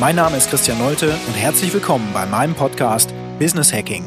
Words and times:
Mein 0.00 0.16
Name 0.16 0.38
ist 0.38 0.48
Christian 0.48 0.78
Nolte 0.78 1.14
und 1.26 1.34
herzlich 1.34 1.74
willkommen 1.74 2.08
bei 2.14 2.24
meinem 2.24 2.54
Podcast 2.54 3.12
Business 3.38 3.70
Hacking. 3.70 4.02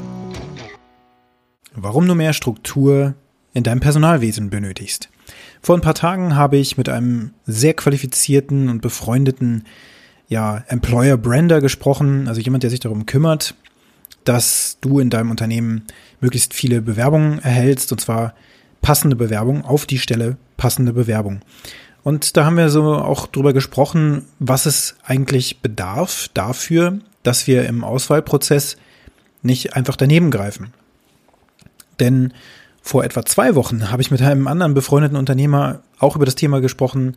Warum 1.75 2.07
du 2.07 2.15
mehr 2.15 2.33
Struktur 2.33 3.13
in 3.53 3.61
deinem 3.61 3.79
Personalwesen 3.79 4.49
benötigst. 4.49 5.09
Vor 5.61 5.77
ein 5.77 5.81
paar 5.81 5.93
Tagen 5.93 6.35
habe 6.35 6.57
ich 6.57 6.79
mit 6.79 6.89
einem 6.89 7.35
sehr 7.45 7.75
qualifizierten 7.75 8.69
und 8.69 8.81
befreundeten 8.81 9.65
ja, 10.27 10.63
Employer 10.67 11.15
Brander 11.15 11.61
gesprochen, 11.61 12.27
also 12.27 12.41
jemand, 12.41 12.63
der 12.63 12.71
sich 12.71 12.79
darum 12.79 13.05
kümmert, 13.05 13.53
dass 14.23 14.79
du 14.81 14.99
in 14.99 15.11
deinem 15.11 15.29
Unternehmen 15.29 15.83
möglichst 16.19 16.55
viele 16.55 16.81
Bewerbungen 16.81 17.37
erhältst, 17.37 17.91
und 17.91 18.01
zwar 18.01 18.33
passende 18.81 19.15
Bewerbungen 19.15 19.63
auf 19.63 19.85
die 19.85 19.99
Stelle 19.99 20.37
passende 20.57 20.93
Bewerbung. 20.93 21.41
Und 22.03 22.35
da 22.35 22.45
haben 22.45 22.57
wir 22.57 22.69
so 22.69 22.95
auch 22.95 23.27
drüber 23.27 23.53
gesprochen, 23.53 24.25
was 24.39 24.65
es 24.65 24.95
eigentlich 25.03 25.61
bedarf 25.61 26.29
dafür, 26.33 26.99
dass 27.23 27.47
wir 27.47 27.65
im 27.65 27.83
Auswahlprozess 27.83 28.75
nicht 29.41 29.75
einfach 29.75 29.95
daneben 29.95 30.29
greifen. 30.29 30.73
Denn 31.99 32.33
vor 32.81 33.05
etwa 33.05 33.25
zwei 33.25 33.55
Wochen 33.55 33.91
habe 33.91 34.01
ich 34.01 34.11
mit 34.11 34.21
einem 34.21 34.47
anderen 34.47 34.73
befreundeten 34.73 35.17
Unternehmer 35.17 35.81
auch 35.99 36.17
über 36.17 36.25
das 36.25 36.35
Thema 36.35 36.59
gesprochen, 36.59 37.15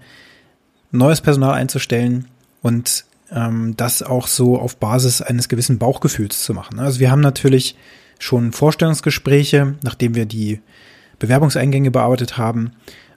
neues 0.92 1.20
Personal 1.20 1.55
einzustellen 1.55 2.27
und 2.62 3.05
ähm, 3.32 3.75
das 3.77 4.03
auch 4.03 4.28
so 4.28 4.58
auf 4.58 4.77
Basis 4.77 5.22
eines 5.22 5.48
gewissen 5.48 5.78
Bauchgefühls 5.78 6.44
zu 6.44 6.55
machen. 6.55 6.78
Also 6.78 7.00
wir 7.00 7.10
haben 7.10 7.20
natürlich 7.20 7.77
schon 8.19 8.53
Vorstellungsgespräche, 8.53 9.75
nachdem 9.82 10.14
wir 10.14 10.27
die 10.27 10.60
Bewerbungseingänge 11.19 11.91
bearbeitet 11.91 12.38
haben. 12.38 12.72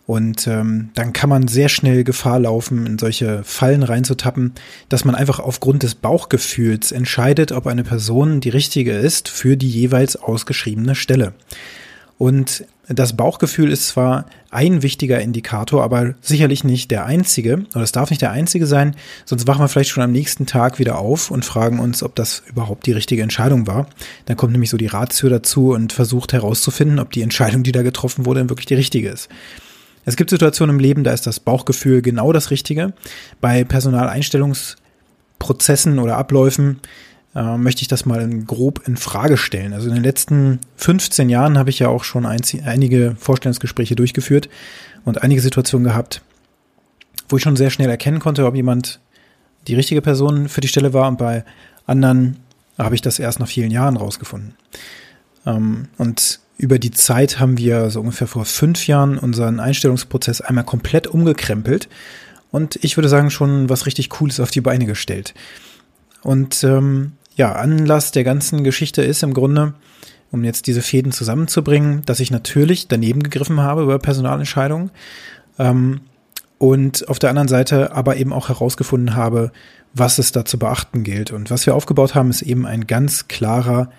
Und 0.09 0.47
ähm, 0.47 0.89
dann 0.95 1.13
kann 1.13 1.29
man 1.29 1.47
sehr 1.47 1.69
schnell 1.69 2.03
Gefahr 2.03 2.39
laufen, 2.39 2.87
in 2.87 2.97
solche 2.97 3.43
Fallen 3.43 3.83
reinzutappen, 3.83 4.53
dass 4.89 5.05
man 5.05 5.13
einfach 5.13 5.39
aufgrund 5.39 5.83
des 5.83 5.93
Bauchgefühls 5.93 6.91
entscheidet, 6.91 7.51
ob 7.51 7.67
eine 7.67 7.83
Person 7.83 8.41
die 8.41 8.49
richtige 8.49 8.93
ist 8.93 9.29
für 9.29 9.55
die 9.55 9.69
jeweils 9.69 10.15
ausgeschriebene 10.15 10.95
Stelle. 10.95 11.33
Und 12.17 12.65
das 12.87 13.15
Bauchgefühl 13.15 13.71
ist 13.71 13.87
zwar 13.87 14.25
ein 14.49 14.81
wichtiger 14.81 15.21
Indikator, 15.21 15.83
aber 15.83 16.15
sicherlich 16.21 16.63
nicht 16.63 16.89
der 16.89 17.05
einzige, 17.05 17.65
oder 17.75 17.83
es 17.83 17.91
darf 17.91 18.09
nicht 18.09 18.23
der 18.23 18.31
einzige 18.31 18.65
sein, 18.65 18.95
sonst 19.25 19.45
wachen 19.45 19.61
wir 19.61 19.67
vielleicht 19.67 19.91
schon 19.91 20.01
am 20.01 20.11
nächsten 20.11 20.47
Tag 20.47 20.79
wieder 20.79 20.97
auf 20.97 21.29
und 21.29 21.45
fragen 21.45 21.77
uns, 21.77 22.01
ob 22.01 22.15
das 22.15 22.41
überhaupt 22.47 22.87
die 22.87 22.93
richtige 22.93 23.21
Entscheidung 23.21 23.67
war. 23.67 23.85
Dann 24.25 24.37
kommt 24.37 24.53
nämlich 24.53 24.71
so 24.71 24.77
die 24.77 24.87
Ratio 24.87 25.29
dazu 25.29 25.73
und 25.73 25.93
versucht 25.93 26.33
herauszufinden, 26.33 26.97
ob 26.97 27.11
die 27.11 27.21
Entscheidung, 27.21 27.61
die 27.61 27.73
da 27.73 27.83
getroffen 27.83 28.25
wurde, 28.25 28.49
wirklich 28.49 28.65
die 28.65 28.73
richtige 28.73 29.09
ist. 29.09 29.29
Es 30.05 30.15
gibt 30.15 30.29
Situationen 30.29 30.77
im 30.77 30.81
Leben, 30.81 31.03
da 31.03 31.11
ist 31.11 31.27
das 31.27 31.39
Bauchgefühl 31.39 32.01
genau 32.01 32.33
das 32.33 32.51
Richtige. 32.51 32.93
Bei 33.41 33.63
Personaleinstellungsprozessen 33.63 35.99
oder 35.99 36.17
Abläufen 36.17 36.79
äh, 37.35 37.57
möchte 37.57 37.81
ich 37.81 37.87
das 37.87 38.05
mal 38.05 38.21
in, 38.21 38.45
grob 38.45 38.87
in 38.87 38.97
Frage 38.97 39.37
stellen. 39.37 39.73
Also 39.73 39.89
in 39.89 39.95
den 39.95 40.03
letzten 40.03 40.59
15 40.77 41.29
Jahren 41.29 41.57
habe 41.57 41.69
ich 41.69 41.79
ja 41.79 41.89
auch 41.89 42.03
schon 42.03 42.25
einige 42.25 43.15
Vorstellungsgespräche 43.19 43.95
durchgeführt 43.95 44.49
und 45.05 45.23
einige 45.23 45.41
Situationen 45.41 45.85
gehabt, 45.85 46.21
wo 47.27 47.37
ich 47.37 47.43
schon 47.43 47.55
sehr 47.55 47.69
schnell 47.69 47.89
erkennen 47.89 48.19
konnte, 48.19 48.45
ob 48.45 48.55
jemand 48.55 48.99
die 49.67 49.75
richtige 49.75 50.01
Person 50.01 50.49
für 50.49 50.61
die 50.61 50.67
Stelle 50.67 50.93
war 50.93 51.07
und 51.07 51.17
bei 51.17 51.43
anderen 51.85 52.37
habe 52.77 52.95
ich 52.95 53.01
das 53.01 53.19
erst 53.19 53.39
nach 53.39 53.47
vielen 53.47 53.71
Jahren 53.71 53.97
rausgefunden. 53.97 54.55
Ähm, 55.45 55.87
und 55.97 56.39
über 56.59 56.77
die 56.77 56.91
Zeit 56.91 57.39
haben 57.39 57.57
wir 57.57 57.89
so 57.89 58.01
ungefähr 58.01 58.27
vor 58.27 58.43
fünf 58.43 58.85
Jahren 58.85 59.17
unseren 59.17 59.61
Einstellungsprozess 59.61 60.41
einmal 60.41 60.65
komplett 60.65 61.07
umgekrempelt 61.07 61.87
und 62.51 62.77
ich 62.83 62.97
würde 62.97 63.07
sagen 63.07 63.31
schon 63.31 63.69
was 63.69 63.85
richtig 63.85 64.09
Cooles 64.09 64.41
auf 64.41 64.51
die 64.51 64.59
Beine 64.59 64.85
gestellt. 64.85 65.33
Und 66.21 66.65
ähm, 66.65 67.13
ja, 67.35 67.53
Anlass 67.53 68.11
der 68.11 68.25
ganzen 68.25 68.65
Geschichte 68.65 69.01
ist 69.01 69.23
im 69.23 69.33
Grunde, 69.33 69.73
um 70.31 70.43
jetzt 70.43 70.67
diese 70.67 70.81
Fäden 70.81 71.13
zusammenzubringen, 71.13 72.01
dass 72.05 72.19
ich 72.19 72.29
natürlich 72.29 72.89
daneben 72.89 73.23
gegriffen 73.23 73.61
habe 73.61 73.83
über 73.83 73.97
Personalentscheidungen 73.97 74.91
ähm, 75.59 76.01
und 76.57 77.07
auf 77.07 77.19
der 77.19 77.29
anderen 77.29 77.47
Seite 77.47 77.93
aber 77.93 78.17
eben 78.17 78.33
auch 78.33 78.49
herausgefunden 78.49 79.15
habe, 79.15 79.53
was 79.93 80.19
es 80.19 80.33
da 80.33 80.43
zu 80.43 80.59
beachten 80.59 81.05
gilt. 81.05 81.31
Und 81.31 81.51
was 81.51 81.65
wir 81.65 81.73
aufgebaut 81.73 82.15
haben, 82.15 82.29
ist 82.29 82.41
eben 82.41 82.65
ein 82.65 82.85
ganz 82.85 83.29
klarer, 83.29 83.89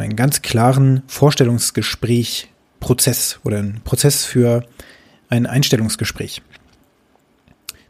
einen 0.00 0.16
ganz 0.16 0.42
klaren 0.42 1.02
Vorstellungsgespräch, 1.06 2.48
Prozess 2.80 3.40
oder 3.44 3.58
ein 3.58 3.80
Prozess 3.84 4.24
für 4.24 4.66
ein 5.28 5.46
Einstellungsgespräch. 5.46 6.42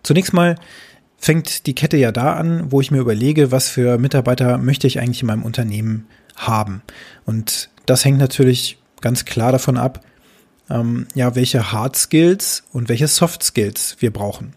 Zunächst 0.03 0.33
mal 0.33 0.57
fängt 1.19 1.67
die 1.67 1.75
Kette 1.75 1.97
ja 1.97 2.13
da 2.13 2.35
an, 2.35 2.71
wo 2.71 2.81
ich 2.81 2.91
mir 2.91 3.01
überlege, 3.01 3.51
was 3.51 3.69
für 3.69 3.99
Mitarbeiter 3.99 4.59
möchte 4.59 4.87
ich 4.87 5.01
eigentlich 5.01 5.23
in 5.23 5.27
meinem 5.27 5.43
Unternehmen 5.43 6.07
haben. 6.37 6.83
Und 7.25 7.71
das 7.87 8.05
hängt 8.05 8.19
natürlich 8.19 8.79
ganz 9.01 9.25
klar 9.25 9.53
davon 9.53 9.77
ab, 9.77 10.05
ähm, 10.71 11.07
ja, 11.15 11.35
welche 11.35 11.73
Hard 11.73 11.97
Skills 11.97 12.65
und 12.73 12.89
welche 12.89 13.09
Soft 13.09 13.43
Skills 13.43 13.97
wir 14.01 14.13
brauchen. 14.13 14.55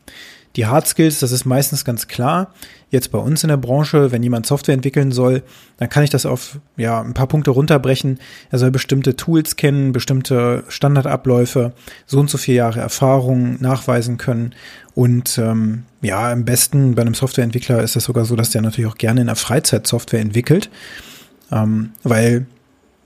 Die 0.56 0.66
Hard 0.66 0.88
Skills, 0.88 1.20
das 1.20 1.32
ist 1.32 1.46
meistens 1.46 1.86
ganz 1.86 2.08
klar. 2.08 2.54
Jetzt 2.90 3.12
bei 3.12 3.20
uns 3.20 3.44
in 3.44 3.50
der 3.50 3.58
Branche, 3.58 4.12
wenn 4.12 4.24
jemand 4.24 4.48
Software 4.48 4.74
entwickeln 4.74 5.12
soll, 5.12 5.44
dann 5.78 5.90
kann 5.90 6.04
ich 6.04 6.10
das 6.10 6.26
auf 6.26 6.60
ja, 6.76 7.00
ein 7.02 7.14
paar 7.14 7.28
Punkte 7.28 7.52
runterbrechen. 7.52 8.20
Er 8.50 8.58
soll 8.58 8.72
bestimmte 8.72 9.16
Tools 9.16 9.58
kennen, 9.58 9.92
bestimmte 9.92 10.64
Standardabläufe, 10.68 11.74
so 12.08 12.20
und 12.20 12.32
so 12.32 12.40
viele 12.40 12.58
Jahre 12.58 12.80
Erfahrung 12.80 13.62
nachweisen 13.62 14.18
können. 14.18 14.56
Und 14.96 15.38
ähm, 15.38 15.84
ja, 16.02 16.32
am 16.32 16.46
besten 16.46 16.96
bei 16.96 17.04
einem 17.04 17.14
Softwareentwickler 17.14 17.84
ist 17.84 17.96
es 17.96 18.06
sogar 18.06 18.26
so, 18.26 18.36
dass 18.36 18.50
der 18.50 18.64
natürlich 18.64 18.90
auch 18.90 18.98
gerne 18.98 19.22
in 19.22 19.28
der 19.28 19.36
Freizeit 19.36 19.86
Software 19.86 20.20
entwickelt, 20.20 20.72
ähm, 21.52 21.92
weil 22.04 22.48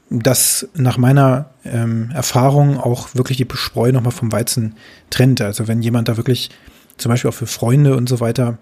das 0.10 0.70
nach 0.76 0.98
meiner 0.98 1.50
ähm, 1.66 2.10
Erfahrung 2.14 2.80
auch 2.80 3.16
wirklich 3.16 3.38
die 3.38 3.48
Spreu 3.54 3.92
nochmal 3.92 4.12
vom 4.12 4.32
Weizen 4.32 4.76
trennt. 5.10 5.42
Also 5.42 5.68
wenn 5.68 5.82
jemand 5.82 6.08
da 6.08 6.18
wirklich 6.18 6.50
zum 6.98 7.10
Beispiel 7.10 7.30
auch 7.30 7.36
für 7.36 7.48
Freunde 7.48 7.96
und 7.96 8.08
so 8.08 8.20
weiter 8.20 8.58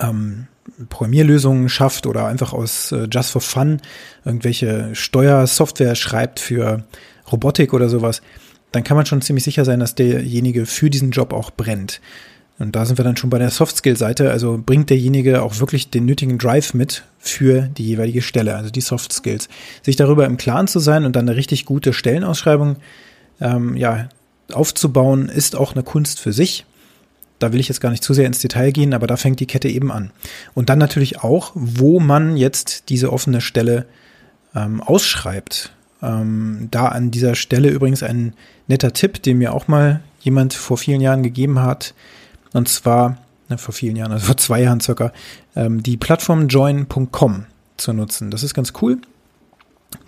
ähm, 0.00 0.46
Programmierlösungen 0.88 1.68
schafft 1.68 2.06
oder 2.06 2.26
einfach 2.26 2.52
aus 2.52 2.92
äh, 2.92 3.08
Just 3.10 3.30
for 3.30 3.40
Fun 3.40 3.80
irgendwelche 4.24 4.94
Steuersoftware 4.94 5.94
schreibt 5.94 6.40
für 6.40 6.84
Robotik 7.30 7.72
oder 7.72 7.88
sowas, 7.88 8.22
dann 8.72 8.84
kann 8.84 8.96
man 8.96 9.06
schon 9.06 9.22
ziemlich 9.22 9.44
sicher 9.44 9.64
sein, 9.64 9.80
dass 9.80 9.94
derjenige 9.94 10.66
für 10.66 10.90
diesen 10.90 11.10
Job 11.10 11.32
auch 11.32 11.50
brennt. 11.50 12.00
Und 12.58 12.76
da 12.76 12.84
sind 12.84 12.98
wir 12.98 13.04
dann 13.04 13.16
schon 13.16 13.30
bei 13.30 13.38
der 13.38 13.50
Soft-Skill-Seite. 13.50 14.30
Also 14.30 14.60
bringt 14.64 14.90
derjenige 14.90 15.42
auch 15.42 15.58
wirklich 15.58 15.90
den 15.90 16.04
nötigen 16.04 16.38
Drive 16.38 16.74
mit 16.74 17.02
für 17.18 17.62
die 17.62 17.86
jeweilige 17.86 18.22
Stelle, 18.22 18.54
also 18.56 18.70
die 18.70 18.80
Soft 18.80 19.12
Skills. 19.12 19.48
Sich 19.82 19.96
darüber 19.96 20.26
im 20.26 20.36
Klaren 20.36 20.68
zu 20.68 20.78
sein 20.78 21.04
und 21.04 21.16
dann 21.16 21.28
eine 21.28 21.36
richtig 21.36 21.64
gute 21.64 21.92
Stellenausschreibung 21.92 22.76
ähm, 23.40 23.76
ja, 23.76 24.08
aufzubauen, 24.52 25.28
ist 25.28 25.56
auch 25.56 25.72
eine 25.72 25.82
Kunst 25.82 26.20
für 26.20 26.32
sich. 26.32 26.64
Da 27.42 27.52
will 27.52 27.60
ich 27.60 27.68
jetzt 27.68 27.80
gar 27.80 27.90
nicht 27.90 28.04
zu 28.04 28.14
sehr 28.14 28.26
ins 28.26 28.40
Detail 28.40 28.70
gehen, 28.70 28.94
aber 28.94 29.06
da 29.06 29.16
fängt 29.16 29.40
die 29.40 29.46
Kette 29.46 29.68
eben 29.68 29.90
an. 29.90 30.10
Und 30.54 30.68
dann 30.68 30.78
natürlich 30.78 31.20
auch, 31.22 31.52
wo 31.54 32.00
man 32.00 32.36
jetzt 32.36 32.88
diese 32.88 33.12
offene 33.12 33.40
Stelle 33.40 33.86
ähm, 34.54 34.80
ausschreibt. 34.80 35.72
Ähm, 36.02 36.68
da 36.70 36.86
an 36.86 37.10
dieser 37.10 37.34
Stelle 37.34 37.68
übrigens 37.68 38.02
ein 38.02 38.34
netter 38.66 38.92
Tipp, 38.92 39.22
den 39.22 39.38
mir 39.38 39.52
auch 39.52 39.68
mal 39.68 40.00
jemand 40.20 40.54
vor 40.54 40.78
vielen 40.78 41.00
Jahren 41.00 41.22
gegeben 41.22 41.60
hat. 41.60 41.94
Und 42.52 42.68
zwar, 42.68 43.18
ne, 43.48 43.58
vor 43.58 43.74
vielen 43.74 43.96
Jahren, 43.96 44.12
also 44.12 44.26
vor 44.26 44.36
zwei 44.36 44.62
Jahren 44.62 44.80
circa, 44.80 45.12
ähm, 45.56 45.82
die 45.82 45.96
Plattform 45.96 46.48
join.com 46.48 47.46
zu 47.76 47.92
nutzen. 47.92 48.30
Das 48.30 48.42
ist 48.42 48.54
ganz 48.54 48.72
cool. 48.82 48.98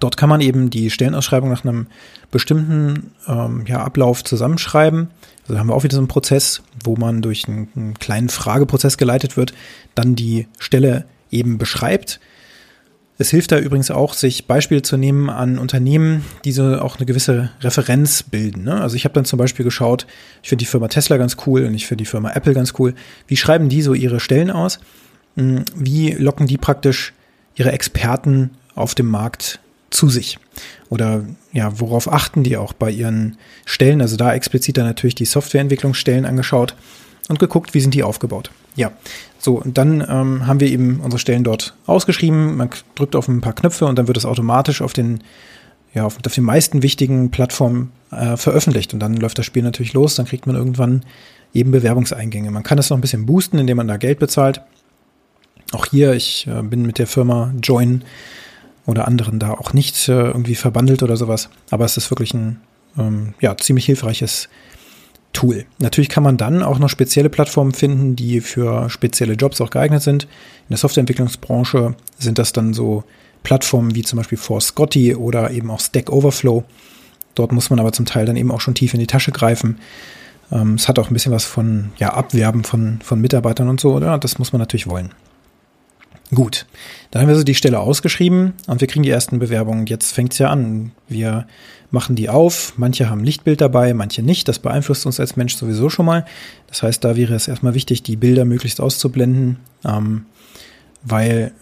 Dort 0.00 0.16
kann 0.16 0.28
man 0.28 0.40
eben 0.40 0.70
die 0.70 0.90
Stellenausschreibung 0.90 1.50
nach 1.50 1.64
einem 1.64 1.86
bestimmten 2.30 3.12
ähm, 3.28 3.64
ja, 3.66 3.82
Ablauf 3.82 4.24
zusammenschreiben. 4.24 5.08
Also 5.46 5.58
haben 5.58 5.68
wir 5.68 5.74
auch 5.74 5.84
wieder 5.84 5.94
so 5.94 6.00
einen 6.00 6.08
Prozess, 6.08 6.62
wo 6.82 6.96
man 6.96 7.22
durch 7.22 7.48
einen, 7.48 7.68
einen 7.76 7.94
kleinen 7.98 8.28
Frageprozess 8.28 8.96
geleitet 8.96 9.36
wird, 9.36 9.54
dann 9.94 10.14
die 10.14 10.48
Stelle 10.58 11.04
eben 11.30 11.58
beschreibt. 11.58 12.20
Es 13.16 13.30
hilft 13.30 13.52
da 13.52 13.58
übrigens 13.58 13.92
auch, 13.92 14.12
sich 14.12 14.46
Beispiele 14.46 14.82
zu 14.82 14.96
nehmen 14.96 15.30
an 15.30 15.58
Unternehmen, 15.58 16.24
die 16.44 16.50
so 16.50 16.80
auch 16.80 16.96
eine 16.96 17.06
gewisse 17.06 17.50
Referenz 17.60 18.24
bilden. 18.24 18.64
Ne? 18.64 18.80
Also 18.80 18.96
ich 18.96 19.04
habe 19.04 19.14
dann 19.14 19.24
zum 19.24 19.38
Beispiel 19.38 19.64
geschaut, 19.64 20.06
ich 20.42 20.48
finde 20.48 20.64
die 20.64 20.68
Firma 20.68 20.88
Tesla 20.88 21.16
ganz 21.16 21.36
cool 21.46 21.64
und 21.64 21.74
ich 21.74 21.86
finde 21.86 22.02
die 22.02 22.10
Firma 22.10 22.32
Apple 22.32 22.54
ganz 22.54 22.74
cool. 22.78 22.94
Wie 23.28 23.36
schreiben 23.36 23.68
die 23.68 23.82
so 23.82 23.94
ihre 23.94 24.18
Stellen 24.18 24.50
aus? 24.50 24.80
Hm, 25.36 25.64
wie 25.76 26.12
locken 26.12 26.48
die 26.48 26.58
praktisch 26.58 27.12
ihre 27.54 27.70
Experten 27.70 28.50
auf 28.74 28.96
dem 28.96 29.06
Markt 29.06 29.60
zu 29.94 30.08
sich? 30.08 30.38
Oder 30.90 31.24
ja, 31.52 31.80
worauf 31.80 32.12
achten 32.12 32.42
die 32.42 32.56
auch 32.56 32.72
bei 32.72 32.90
ihren 32.90 33.36
Stellen? 33.64 34.00
Also 34.00 34.16
da 34.16 34.34
explizit 34.34 34.76
dann 34.76 34.86
natürlich 34.86 35.14
die 35.14 35.24
Softwareentwicklungsstellen 35.24 36.26
angeschaut 36.26 36.74
und 37.28 37.38
geguckt, 37.38 37.74
wie 37.74 37.80
sind 37.80 37.94
die 37.94 38.02
aufgebaut. 38.02 38.50
Ja, 38.76 38.92
so, 39.38 39.60
und 39.60 39.78
dann 39.78 40.00
ähm, 40.08 40.46
haben 40.46 40.60
wir 40.60 40.68
eben 40.68 41.00
unsere 41.00 41.18
Stellen 41.18 41.44
dort 41.44 41.74
ausgeschrieben. 41.86 42.56
Man 42.56 42.70
drückt 42.94 43.16
auf 43.16 43.28
ein 43.28 43.40
paar 43.40 43.54
Knöpfe 43.54 43.86
und 43.86 43.98
dann 43.98 44.08
wird 44.08 44.16
es 44.16 44.26
automatisch 44.26 44.82
auf 44.82 44.92
den, 44.92 45.22
ja, 45.94 46.04
auf, 46.04 46.18
auf 46.24 46.34
den 46.34 46.44
meisten 46.44 46.82
wichtigen 46.82 47.30
Plattformen 47.30 47.92
äh, 48.10 48.36
veröffentlicht. 48.36 48.92
Und 48.92 49.00
dann 49.00 49.16
läuft 49.16 49.38
das 49.38 49.46
Spiel 49.46 49.62
natürlich 49.62 49.92
los, 49.92 50.16
dann 50.16 50.26
kriegt 50.26 50.46
man 50.46 50.56
irgendwann 50.56 51.04
eben 51.52 51.70
Bewerbungseingänge. 51.70 52.50
Man 52.50 52.64
kann 52.64 52.76
das 52.76 52.90
noch 52.90 52.98
ein 52.98 53.00
bisschen 53.00 53.26
boosten, 53.26 53.58
indem 53.58 53.76
man 53.76 53.88
da 53.88 53.96
Geld 53.96 54.18
bezahlt. 54.18 54.60
Auch 55.72 55.86
hier, 55.86 56.12
ich 56.12 56.46
äh, 56.46 56.62
bin 56.62 56.84
mit 56.84 56.98
der 56.98 57.06
Firma 57.06 57.52
Join 57.62 58.02
oder 58.86 59.08
anderen 59.08 59.38
da 59.38 59.52
auch 59.52 59.72
nicht 59.72 60.08
äh, 60.08 60.12
irgendwie 60.12 60.54
verbandelt 60.54 61.02
oder 61.02 61.16
sowas. 61.16 61.48
Aber 61.70 61.84
es 61.84 61.96
ist 61.96 62.10
wirklich 62.10 62.34
ein 62.34 62.60
ähm, 62.98 63.34
ja, 63.40 63.56
ziemlich 63.56 63.86
hilfreiches 63.86 64.48
Tool. 65.32 65.64
Natürlich 65.78 66.08
kann 66.08 66.22
man 66.22 66.36
dann 66.36 66.62
auch 66.62 66.78
noch 66.78 66.88
spezielle 66.88 67.28
Plattformen 67.28 67.72
finden, 67.72 68.14
die 68.16 68.40
für 68.40 68.88
spezielle 68.88 69.34
Jobs 69.34 69.60
auch 69.60 69.70
geeignet 69.70 70.02
sind. 70.02 70.24
In 70.24 70.70
der 70.70 70.78
Softwareentwicklungsbranche 70.78 71.94
sind 72.18 72.38
das 72.38 72.52
dann 72.52 72.72
so 72.72 73.04
Plattformen 73.42 73.94
wie 73.94 74.02
zum 74.02 74.18
Beispiel 74.18 74.38
For 74.38 74.60
Scotty 74.60 75.14
oder 75.14 75.50
eben 75.50 75.70
auch 75.70 75.80
Stack 75.80 76.10
Overflow. 76.10 76.64
Dort 77.34 77.52
muss 77.52 77.68
man 77.68 77.80
aber 77.80 77.92
zum 77.92 78.06
Teil 78.06 78.26
dann 78.26 78.36
eben 78.36 78.50
auch 78.50 78.60
schon 78.60 78.74
tief 78.74 78.94
in 78.94 79.00
die 79.00 79.06
Tasche 79.06 79.32
greifen. 79.32 79.78
Ähm, 80.52 80.74
es 80.74 80.88
hat 80.88 80.98
auch 80.98 81.10
ein 81.10 81.14
bisschen 81.14 81.32
was 81.32 81.44
von 81.44 81.90
ja, 81.98 82.14
Abwerben 82.14 82.64
von, 82.64 83.00
von 83.02 83.20
Mitarbeitern 83.20 83.68
und 83.68 83.80
so, 83.80 83.94
oder? 83.94 84.18
Das 84.18 84.38
muss 84.38 84.52
man 84.52 84.60
natürlich 84.60 84.88
wollen. 84.88 85.10
Gut, 86.32 86.66
dann 87.10 87.22
haben 87.22 87.28
wir 87.28 87.36
so 87.36 87.44
die 87.44 87.54
Stelle 87.54 87.80
ausgeschrieben 87.80 88.54
und 88.66 88.80
wir 88.80 88.88
kriegen 88.88 89.02
die 89.02 89.10
ersten 89.10 89.38
Bewerbungen. 89.38 89.86
Jetzt 89.86 90.12
fängt 90.12 90.32
es 90.32 90.38
ja 90.38 90.48
an. 90.48 90.92
Wir 91.06 91.46
machen 91.90 92.16
die 92.16 92.28
auf. 92.28 92.74
Manche 92.76 93.10
haben 93.10 93.22
Lichtbild 93.22 93.60
dabei, 93.60 93.94
manche 93.94 94.22
nicht. 94.22 94.48
Das 94.48 94.58
beeinflusst 94.58 95.06
uns 95.06 95.20
als 95.20 95.36
Mensch 95.36 95.54
sowieso 95.54 95.90
schon 95.90 96.06
mal. 96.06 96.24
Das 96.66 96.82
heißt, 96.82 97.04
da 97.04 97.14
wäre 97.16 97.34
es 97.34 97.46
erstmal 97.46 97.74
wichtig, 97.74 98.02
die 98.02 98.16
Bilder 98.16 98.44
möglichst 98.44 98.80
auszublenden, 98.80 99.58
ähm, 99.84 100.26
weil 101.02 101.52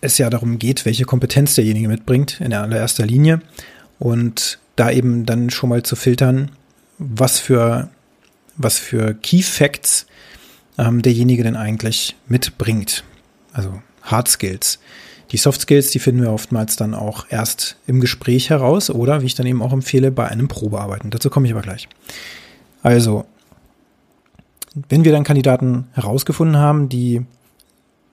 es 0.00 0.18
ja 0.18 0.30
darum 0.30 0.58
geht, 0.58 0.84
welche 0.84 1.04
Kompetenz 1.04 1.54
derjenige 1.54 1.88
mitbringt 1.88 2.40
in 2.40 2.52
allererster 2.52 3.06
Linie 3.06 3.40
und 3.98 4.58
da 4.76 4.90
eben 4.90 5.26
dann 5.26 5.50
schon 5.50 5.70
mal 5.70 5.82
zu 5.82 5.96
filtern, 5.96 6.52
was 6.98 7.40
für 7.40 7.88
was 8.58 8.78
für 8.78 9.14
Key 9.14 9.42
Facts 9.42 10.06
ähm, 10.78 11.00
derjenige 11.00 11.44
denn 11.44 11.56
eigentlich 11.56 12.16
mitbringt 12.26 13.04
also 13.52 13.82
Hard 14.02 14.28
Skills. 14.28 14.78
Die 15.30 15.36
Soft 15.36 15.60
Skills, 15.60 15.90
die 15.90 15.98
finden 15.98 16.22
wir 16.22 16.32
oftmals 16.32 16.76
dann 16.76 16.94
auch 16.94 17.26
erst 17.28 17.76
im 17.86 18.00
Gespräch 18.00 18.48
heraus 18.50 18.88
oder, 18.88 19.20
wie 19.20 19.26
ich 19.26 19.34
dann 19.34 19.46
eben 19.46 19.62
auch 19.62 19.72
empfehle, 19.72 20.10
bei 20.10 20.26
einem 20.26 20.48
Probearbeiten. 20.48 21.10
Dazu 21.10 21.28
komme 21.28 21.46
ich 21.46 21.52
aber 21.52 21.62
gleich. 21.62 21.88
Also, 22.82 23.26
wenn 24.88 25.04
wir 25.04 25.12
dann 25.12 25.24
Kandidaten 25.24 25.88
herausgefunden 25.92 26.56
haben, 26.56 26.88
die 26.88 27.22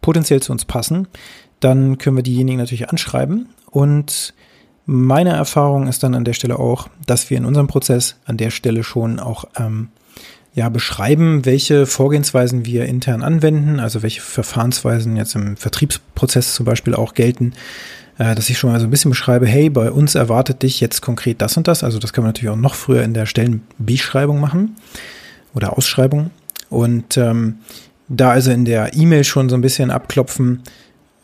potenziell 0.01 0.41
zu 0.41 0.51
uns 0.51 0.65
passen, 0.65 1.07
dann 1.59 1.97
können 1.97 2.17
wir 2.17 2.23
diejenigen 2.23 2.57
natürlich 2.57 2.89
anschreiben. 2.89 3.49
Und 3.71 4.33
meine 4.85 5.31
Erfahrung 5.31 5.87
ist 5.87 6.03
dann 6.03 6.15
an 6.15 6.25
der 6.25 6.33
Stelle 6.33 6.59
auch, 6.59 6.89
dass 7.05 7.29
wir 7.29 7.37
in 7.37 7.45
unserem 7.45 7.67
Prozess 7.67 8.17
an 8.25 8.37
der 8.37 8.51
Stelle 8.51 8.83
schon 8.83 9.19
auch 9.19 9.45
ähm, 9.57 9.89
ja, 10.55 10.69
beschreiben, 10.69 11.43
welche 11.43 11.85
Vorgehensweisen 11.85 12.65
wir 12.65 12.85
intern 12.85 13.21
anwenden, 13.23 13.81
also 13.81 14.01
welche 14.01 14.21
Verfahrensweisen 14.21 15.17
jetzt 15.17 15.35
im 15.35 15.57
Vertriebsprozess 15.57 16.55
zum 16.55 16.65
Beispiel 16.65 16.95
auch 16.95 17.13
gelten, 17.13 17.53
äh, 18.17 18.33
dass 18.35 18.49
ich 18.49 18.57
schon 18.57 18.71
mal 18.71 18.79
so 18.79 18.87
ein 18.87 18.89
bisschen 18.89 19.11
beschreibe, 19.11 19.45
hey, 19.45 19.69
bei 19.69 19.91
uns 19.91 20.15
erwartet 20.15 20.63
dich 20.63 20.79
jetzt 20.79 21.01
konkret 21.01 21.41
das 21.41 21.57
und 21.57 21.67
das. 21.67 21.83
Also 21.83 21.99
das 21.99 22.13
kann 22.13 22.23
man 22.23 22.29
natürlich 22.29 22.49
auch 22.49 22.55
noch 22.55 22.73
früher 22.73 23.03
in 23.03 23.13
der 23.13 23.25
Stellenbeschreibung 23.25 24.39
machen 24.39 24.77
oder 25.53 25.77
Ausschreibung. 25.77 26.31
Und 26.69 27.17
ähm, 27.17 27.59
da 28.07 28.31
also 28.31 28.51
in 28.51 28.63
der 28.63 28.95
E-Mail 28.95 29.25
schon 29.25 29.49
so 29.49 29.55
ein 29.55 29.61
bisschen 29.61 29.91
abklopfen, 29.91 30.63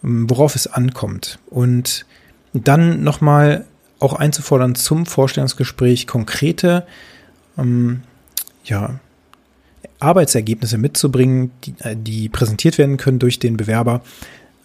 ähm, 0.04 0.30
worauf 0.30 0.58
es 0.58 0.68
ankommt. 0.68 1.40
Und 1.50 2.06
dann 2.54 3.02
nochmal 3.02 3.66
auch 4.00 4.12
einzufordern 4.14 4.76
zum 4.76 5.06
Vorstellungsgespräch 5.06 6.06
konkrete 6.06 6.86
ähm, 7.58 8.02
ja, 8.66 9.00
Arbeitsergebnisse 10.02 10.78
mitzubringen, 10.78 11.52
die, 11.64 11.74
äh, 11.80 11.96
die 11.96 12.30
präsentiert 12.30 12.78
werden 12.78 12.98
können 12.98 13.20
durch 13.20 13.40
den 13.40 13.58
Bewerber, 13.58 14.02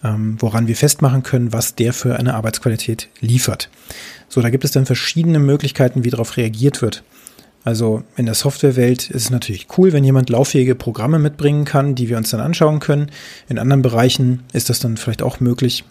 ähm, 0.03 0.37
woran 0.39 0.67
wir 0.67 0.75
festmachen 0.75 1.23
können, 1.23 1.53
was 1.53 1.75
der 1.75 1.93
für 1.93 2.17
eine 2.17 2.33
Arbeitsqualität 2.35 3.09
liefert. 3.19 3.69
So, 4.29 4.41
da 4.41 4.49
gibt 4.49 4.65
es 4.65 4.71
dann 4.71 4.85
verschiedene 4.85 5.39
Möglichkeiten, 5.39 6.03
wie 6.03 6.09
darauf 6.09 6.37
reagiert 6.37 6.81
wird. 6.81 7.03
Also 7.63 8.03
in 8.15 8.25
der 8.25 8.35
Softwarewelt 8.35 9.09
ist 9.09 9.23
es 9.25 9.29
natürlich 9.29 9.67
cool, 9.77 9.91
wenn 9.91 10.03
jemand 10.03 10.29
lauffähige 10.29 10.75
Programme 10.75 11.19
mitbringen 11.19 11.65
kann, 11.65 11.95
die 11.95 12.07
wir 12.07 12.17
uns 12.17 12.29
dann 12.29 12.39
anschauen 12.39 12.79
können. 12.79 13.11
In 13.49 13.59
anderen 13.59 13.81
Bereichen 13.81 14.43
ist 14.53 14.69
das 14.69 14.79
dann 14.79 14.95
vielleicht 14.95 15.21
auch 15.21 15.41
möglich, 15.41 15.83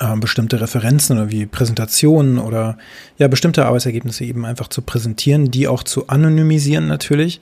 äh, 0.00 0.16
bestimmte 0.16 0.60
Referenzen 0.60 1.18
oder 1.18 1.30
wie 1.30 1.46
Präsentationen 1.46 2.38
oder 2.38 2.78
ja 3.18 3.28
bestimmte 3.28 3.66
Arbeitsergebnisse 3.66 4.24
eben 4.24 4.44
einfach 4.44 4.68
zu 4.68 4.80
präsentieren, 4.80 5.50
die 5.50 5.68
auch 5.68 5.82
zu 5.82 6.08
anonymisieren 6.08 6.86
natürlich. 6.86 7.40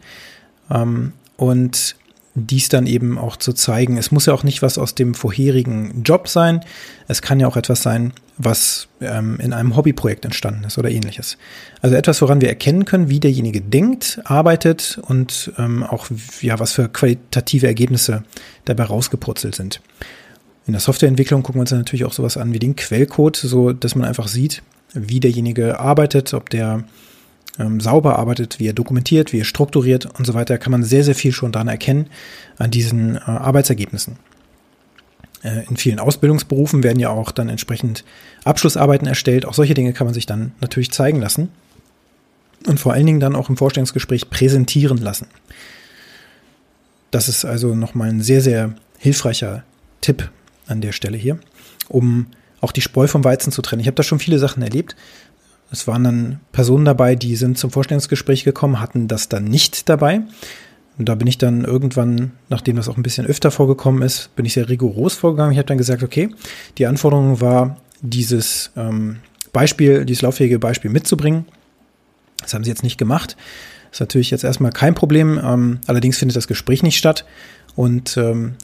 Ähm, 0.71 1.13
und 1.37 1.97
dies 2.35 2.69
dann 2.69 2.87
eben 2.87 3.19
auch 3.19 3.37
zu 3.37 3.53
zeigen. 3.53 3.99
Es 3.99 4.11
muss 4.11 4.27
ja 4.27 4.33
auch 4.33 4.43
nicht 4.43 4.63
was 4.63 4.79
aus 4.79 4.95
dem 4.95 5.15
vorherigen 5.15 6.03
Job 6.03 6.29
sein. 6.29 6.61
Es 7.07 7.21
kann 7.21 7.41
ja 7.41 7.47
auch 7.47 7.57
etwas 7.57 7.83
sein, 7.83 8.15
was 8.39 8.89
ähm, 9.01 9.39
in 9.39 9.53
einem 9.53 9.77
Hobbyprojekt 9.77 10.25
entstanden 10.25 10.65
ist 10.65 10.79
oder 10.79 10.91
ähnliches. 10.91 11.37
Also 11.83 11.95
etwas, 11.95 12.23
woran 12.23 12.41
wir 12.41 12.49
erkennen 12.49 12.87
können, 12.87 13.11
wie 13.11 13.21
derjenige 13.21 13.61
denkt, 13.61 14.21
arbeitet 14.25 14.99
und 15.03 15.53
ähm, 15.59 15.83
auch 15.83 16.07
ja, 16.41 16.59
was 16.59 16.73
für 16.73 16.89
qualitative 16.89 17.67
Ergebnisse 17.67 18.25
dabei 18.65 18.85
rausgepurzelt 18.85 19.55
sind. 19.55 19.83
In 20.67 20.73
der 20.73 20.81
Softwareentwicklung 20.81 21.43
gucken 21.43 21.59
wir 21.59 21.63
uns 21.63 21.71
dann 21.71 21.81
natürlich 21.81 22.05
auch 22.05 22.13
sowas 22.13 22.39
an 22.39 22.55
wie 22.55 22.59
den 22.59 22.77
Quellcode, 22.77 23.37
so 23.37 23.73
dass 23.73 23.95
man 23.95 24.09
einfach 24.09 24.29
sieht, 24.29 24.63
wie 24.95 25.21
derjenige 25.21 25.81
arbeitet, 25.81 26.33
ob 26.33 26.49
der 26.49 26.85
ähm, 27.59 27.81
sauber 27.81 28.19
arbeitet, 28.19 28.59
wie 28.59 28.69
er 28.69 28.73
dokumentiert, 28.73 29.33
wie 29.33 29.41
er 29.41 29.45
strukturiert 29.45 30.07
und 30.19 30.27
so 30.27 30.35
weiter, 30.35 30.59
kann 30.59 30.71
man 30.71 30.83
sehr, 30.83 31.05
sehr 31.05 31.15
viel 31.15 31.33
schon 31.33 31.53
daran 31.53 31.69
erkennen, 31.69 32.07
an 32.59 32.71
diesen 32.71 33.17
äh, 33.17 33.21
Arbeitsergebnissen. 33.21 34.17
Äh, 35.43 35.67
in 35.69 35.77
vielen 35.77 35.99
Ausbildungsberufen 35.99 36.83
werden 36.83 37.01
ja 37.01 37.11
auch 37.11 37.31
dann 37.31 37.49
entsprechend 37.49 38.05
Abschlussarbeiten 38.45 39.07
erstellt. 39.07 39.45
Auch 39.45 39.55
solche 39.55 39.75
Dinge 39.75 39.93
kann 39.93 40.07
man 40.07 40.15
sich 40.15 40.27
dann 40.27 40.53
natürlich 40.61 40.93
zeigen 40.93 41.21
lassen 41.21 41.51
und 42.67 42.81
vor 42.81 42.93
allen 42.93 43.07
Dingen 43.07 43.21
dann 43.21 43.37
auch 43.37 43.49
im 43.49 43.57
Vorstellungsgespräch 43.57 44.31
präsentieren 44.31 44.99
lassen. 44.99 45.27
Das 47.11 47.29
ist 47.29 47.45
also 47.45 47.75
nochmal 47.75 48.09
ein 48.09 48.23
sehr, 48.23 48.41
sehr 48.41 48.75
hilfreicher 48.99 49.65
Tipp 50.01 50.31
an 50.67 50.81
der 50.81 50.93
Stelle 50.93 51.19
hier, 51.19 51.39
um 51.89 52.27
auch 52.61 52.73
die 52.73 52.81
Spreu 52.81 53.09
vom 53.09 53.25
Weizen 53.25 53.53
zu 53.53 53.61
trennen. 53.61 53.81
Ich 53.81 53.89
habe 53.89 53.97
da 53.97 54.03
schon 54.03 54.21
viele 54.21 54.39
Sachen 54.39 54.63
erlebt, 54.63 54.97
es 55.73 55.87
waren 55.87 56.05
dann 56.05 56.41
Personen 56.53 56.85
dabei, 56.85 57.17
die 57.17 57.35
sind 57.35 57.57
zum 57.57 57.71
Vorstellungsgespräch 57.71 58.45
gekommen, 58.45 58.79
hatten 58.81 59.09
das 59.09 59.29
dann 59.31 59.45
nicht 59.45 59.89
dabei. 59.89 60.21
Und 60.99 61.09
da 61.09 61.15
bin 61.15 61.27
ich 61.27 61.39
dann 61.39 61.65
irgendwann, 61.65 62.33
nachdem 62.51 62.77
das 62.77 62.89
auch 62.89 62.99
ein 62.99 63.03
bisschen 63.03 63.27
öfter 63.27 63.51
vorgekommen 63.51 64.03
ist, 64.03 64.37
bin 64.37 64.45
ich 64.45 64.53
sehr 64.53 64.69
rigoros 64.69 65.15
vorgegangen. 65.15 65.53
Ich 65.53 65.59
habe 65.59 65.67
dann 65.67 65.79
gesagt, 65.79 66.03
okay, 66.03 66.29
die 66.77 66.87
Anforderung 66.87 67.41
war, 67.41 67.79
dieses 68.03 68.71
ähm, 68.77 69.21
Beispiel, 69.53 70.05
dieses 70.05 70.23
lauffähige 70.23 70.59
Beispiel 70.59 70.91
mitzubringen. 70.91 71.47
Das 72.43 72.53
haben 72.53 72.65
sie 72.65 72.71
jetzt 72.71 72.83
nicht 72.83 72.99
gemacht. 72.99 73.37
Das 73.91 73.97
ist 73.97 74.01
natürlich 74.01 74.31
jetzt 74.31 74.45
erstmal 74.45 74.73
kein 74.73 74.95
Problem. 74.95 75.41
Ähm, 75.43 75.81
allerdings 75.87 76.19
findet 76.19 76.37
das 76.37 76.49
Gespräch 76.49 76.83
nicht 76.83 76.99
statt. 76.99 77.25
Und 77.75 78.19
ähm, 78.19 78.57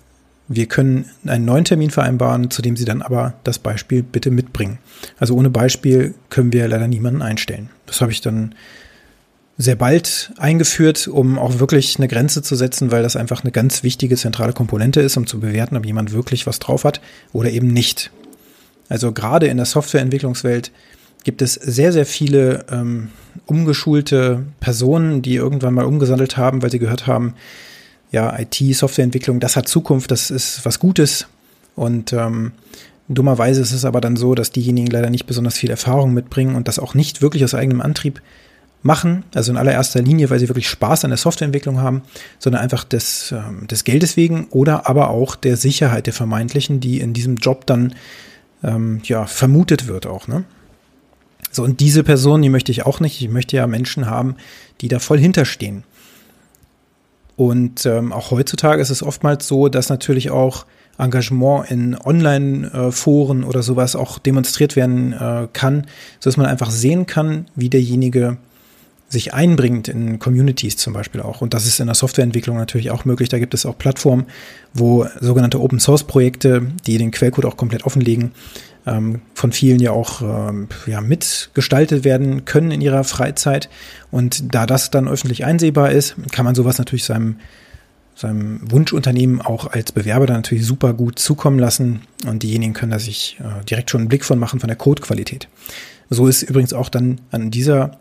wir 0.49 0.67
können 0.67 1.05
einen 1.27 1.45
neuen 1.45 1.65
Termin 1.65 1.91
vereinbaren, 1.91 2.51
zu 2.51 2.63
dem 2.63 2.77
Sie 2.77 2.87
dann 2.87 3.03
aber 3.03 3.35
das 3.45 3.59
Beispiel 3.59 4.03
bitte 4.03 4.31
mitbringen. 4.31 4.79
Also 5.19 5.35
ohne 5.35 5.51
Beispiel 5.51 6.15
können 6.31 6.53
wir 6.53 6.67
leider 6.67 6.89
niemanden 6.89 7.23
einstellen. 7.23 7.69
Das 7.87 8.01
habe 8.01 8.13
ich 8.13 8.23
dann 8.23 8.55
sehr 9.59 9.77
bald 9.77 10.33
eingeführt, 10.39 11.09
um 11.09 11.39
auch 11.39 11.59
wirklich 11.59 11.99
eine 11.99 12.09
Grenze 12.09 12.43
zu 12.43 12.55
setzen, 12.55 12.91
weil 12.91 13.03
das 13.03 13.17
einfach 13.17 13.43
eine 13.43 13.51
ganz 13.51 13.83
wichtige 13.83 14.17
zentrale 14.17 14.53
Komponente 14.53 15.01
ist, 15.01 15.17
um 15.17 15.27
zu 15.27 15.41
bewerten, 15.41 15.77
ob 15.77 15.85
jemand 15.85 16.13
wirklich 16.13 16.47
was 16.47 16.61
drauf 16.61 16.85
hat 16.85 17.01
oder 17.33 17.51
eben 17.51 17.67
nicht. 17.67 18.11
Also 18.89 19.13
gerade 19.13 19.49
in 19.49 19.57
der 19.59 19.67
Softwareentwicklungswelt 19.67 20.71
gibt 21.25 21.43
es 21.43 21.55
sehr, 21.55 21.93
sehr 21.93 22.07
viele 22.07 22.65
ähm, 22.71 23.11
umgeschulte 23.47 24.45
Personen, 24.61 25.21
die 25.23 25.35
irgendwann 25.35 25.75
mal 25.75 25.85
umgesattelt 25.85 26.37
haben, 26.37 26.63
weil 26.63 26.71
sie 26.71 26.79
gehört 26.79 27.07
haben, 27.07 27.35
ja, 28.11 28.39
IT, 28.39 28.55
Softwareentwicklung, 28.75 29.41
das 29.41 29.57
hat 29.57 29.69
Zukunft, 29.69 30.11
das 30.11 30.31
ist 30.31 30.65
was 30.65 30.79
Gutes. 30.79 31.27
Und 31.77 32.13
ähm, 32.13 32.53
dummerweise 33.09 33.61
ist 33.61 33.73
es 33.73 33.85
aber 33.85 34.01
dann 34.01 34.17
so, 34.17 34.35
dass 34.35 34.51
diejenigen 34.51 34.89
leider 34.89 35.11
nicht 35.11 35.27
besonders 35.27 35.57
viel 35.57 35.71
Erfahrung 35.71 36.15
mitbringen 36.15 36.57
und 36.57 36.69
das 36.69 36.79
auch 36.79 36.95
nicht 36.95 37.23
wirklich 37.23 37.45
aus 37.45 37.55
eigenem 37.55 37.81
Antrieb 37.81 38.21
machen, 38.83 39.25
also 39.35 39.51
in 39.51 39.59
allererster 39.59 40.01
Linie, 40.03 40.31
weil 40.31 40.39
sie 40.39 40.49
wirklich 40.49 40.69
Spaß 40.69 41.05
an 41.05 41.11
der 41.11 41.19
Softwareentwicklung 41.19 41.81
haben, 41.81 42.03
sondern 42.39 42.63
einfach 42.63 42.85
des, 42.85 43.33
ähm, 43.33 43.67
des 43.67 43.85
Geldes 43.85 44.17
wegen 44.17 44.47
oder 44.51 44.89
aber 44.89 45.11
auch 45.11 45.35
der 45.37 45.57
Sicherheit 45.57 46.07
der 46.07 46.15
vermeintlichen, 46.15 46.81
die 46.81 47.01
in 47.01 47.13
diesem 47.13 47.37
Job 47.37 47.67
dann 47.67 47.95
ähm, 48.63 49.01
ja 49.05 49.27
vermutet 49.27 49.89
wird 49.89 50.07
auch. 50.07 50.29
Ne? 50.29 50.45
So, 51.51 51.65
und 51.65 51.81
diese 51.81 52.05
Person, 52.05 52.43
die 52.43 52.51
möchte 52.51 52.71
ich 52.71 52.87
auch 52.87 53.01
nicht. 53.01 53.21
Ich 53.21 53.29
möchte 53.29 53.57
ja 53.57 53.67
Menschen 53.67 54.07
haben, 54.07 54.37
die 54.81 54.89
da 54.89 54.99
voll 54.99 55.19
hinterstehen. 55.19 55.85
Und 57.39 57.87
ähm, 57.87 58.13
auch 58.13 58.33
heutzutage 58.33 58.83
ist 58.83 58.91
es 58.91 59.01
oftmals 59.01 59.47
so, 59.47 59.69
dass 59.69 59.91
natürlich 59.91 60.31
auch 60.31 60.67
Engagement 60.99 61.71
in 61.71 61.97
Online-Foren 61.97 63.45
oder 63.45 63.63
sowas 63.63 63.95
auch 63.95 64.19
demonstriert 64.19 64.75
werden 64.75 65.13
äh, 65.13 65.47
kann, 65.53 65.87
so 66.19 66.29
dass 66.29 66.37
man 66.37 66.47
einfach 66.47 66.73
sehen 66.73 67.07
kann, 67.07 67.47
wie 67.55 67.71
derjenige 67.71 68.39
sich 69.09 69.35
einbringt 69.35 69.87
in 69.87 70.19
Communities 70.19 70.77
zum 70.79 70.95
Beispiel 70.95 71.21
auch. 71.21 71.41
Und 71.41 71.55
das 71.55 71.65
ist 71.65 71.79
in 71.79 71.87
der 71.87 71.95
Softwareentwicklung 71.95 72.57
natürlich 72.57 72.91
auch 72.91 73.05
möglich. 73.05 73.29
Da 73.29 73.39
gibt 73.39 73.55
es 73.55 73.65
auch 73.65 73.79
Plattformen, 73.79 74.27
wo 74.75 75.07
sogenannte 75.21 75.61
Open 75.61 75.79
Source 75.79 76.03
Projekte, 76.03 76.67
die 76.89 76.99
den 76.99 77.13
Quellcode 77.13 77.45
auch 77.45 77.57
komplett 77.57 77.85
offenlegen, 77.85 78.33
ähm, 78.87 79.21
von 79.35 79.53
vielen 79.53 79.81
ja 79.81 79.93
auch 79.93 80.23
ähm, 80.23 80.69
ja, 80.87 81.01
mitgestaltet 81.01 82.05
werden 82.05 82.45
können 82.45 82.71
in 82.71 82.81
ihrer 82.81 83.05
Freizeit. 83.05 83.69
Und 84.11 84.55
da 84.55 84.67
das 84.67 84.91
dann 84.91 85.09
öffentlich 85.09 85.45
einsehbar 85.45 85.91
ist, 85.91 86.17
kann 86.33 86.45
man 86.45 86.55
sowas 86.55 86.79
natürlich 86.79 87.05
seinem, 87.05 87.37
seinem 88.15 88.61
Wunschunternehmen 88.71 89.41
auch 89.41 89.71
als 89.73 89.93
Bewerber 89.93 90.27
dann 90.27 90.37
natürlich 90.37 90.67
super 90.67 90.93
gut 90.95 91.19
zukommen 91.19 91.59
lassen. 91.59 92.03
Und 92.27 92.43
diejenigen 92.43 92.73
können 92.73 92.93
da 92.93 92.99
sich 92.99 93.39
äh, 93.41 93.65
direkt 93.65 93.91
schon 93.91 94.03
einen 94.03 94.09
Blick 94.09 94.25
von 94.25 94.39
machen 94.39 94.61
von 94.61 94.69
der 94.69 94.77
Codequalität. 94.77 95.49
So 96.11 96.27
ist 96.27 96.43
übrigens 96.43 96.73
auch 96.73 96.89
dann 96.89 97.21
an 97.31 97.51
dieser 97.51 97.99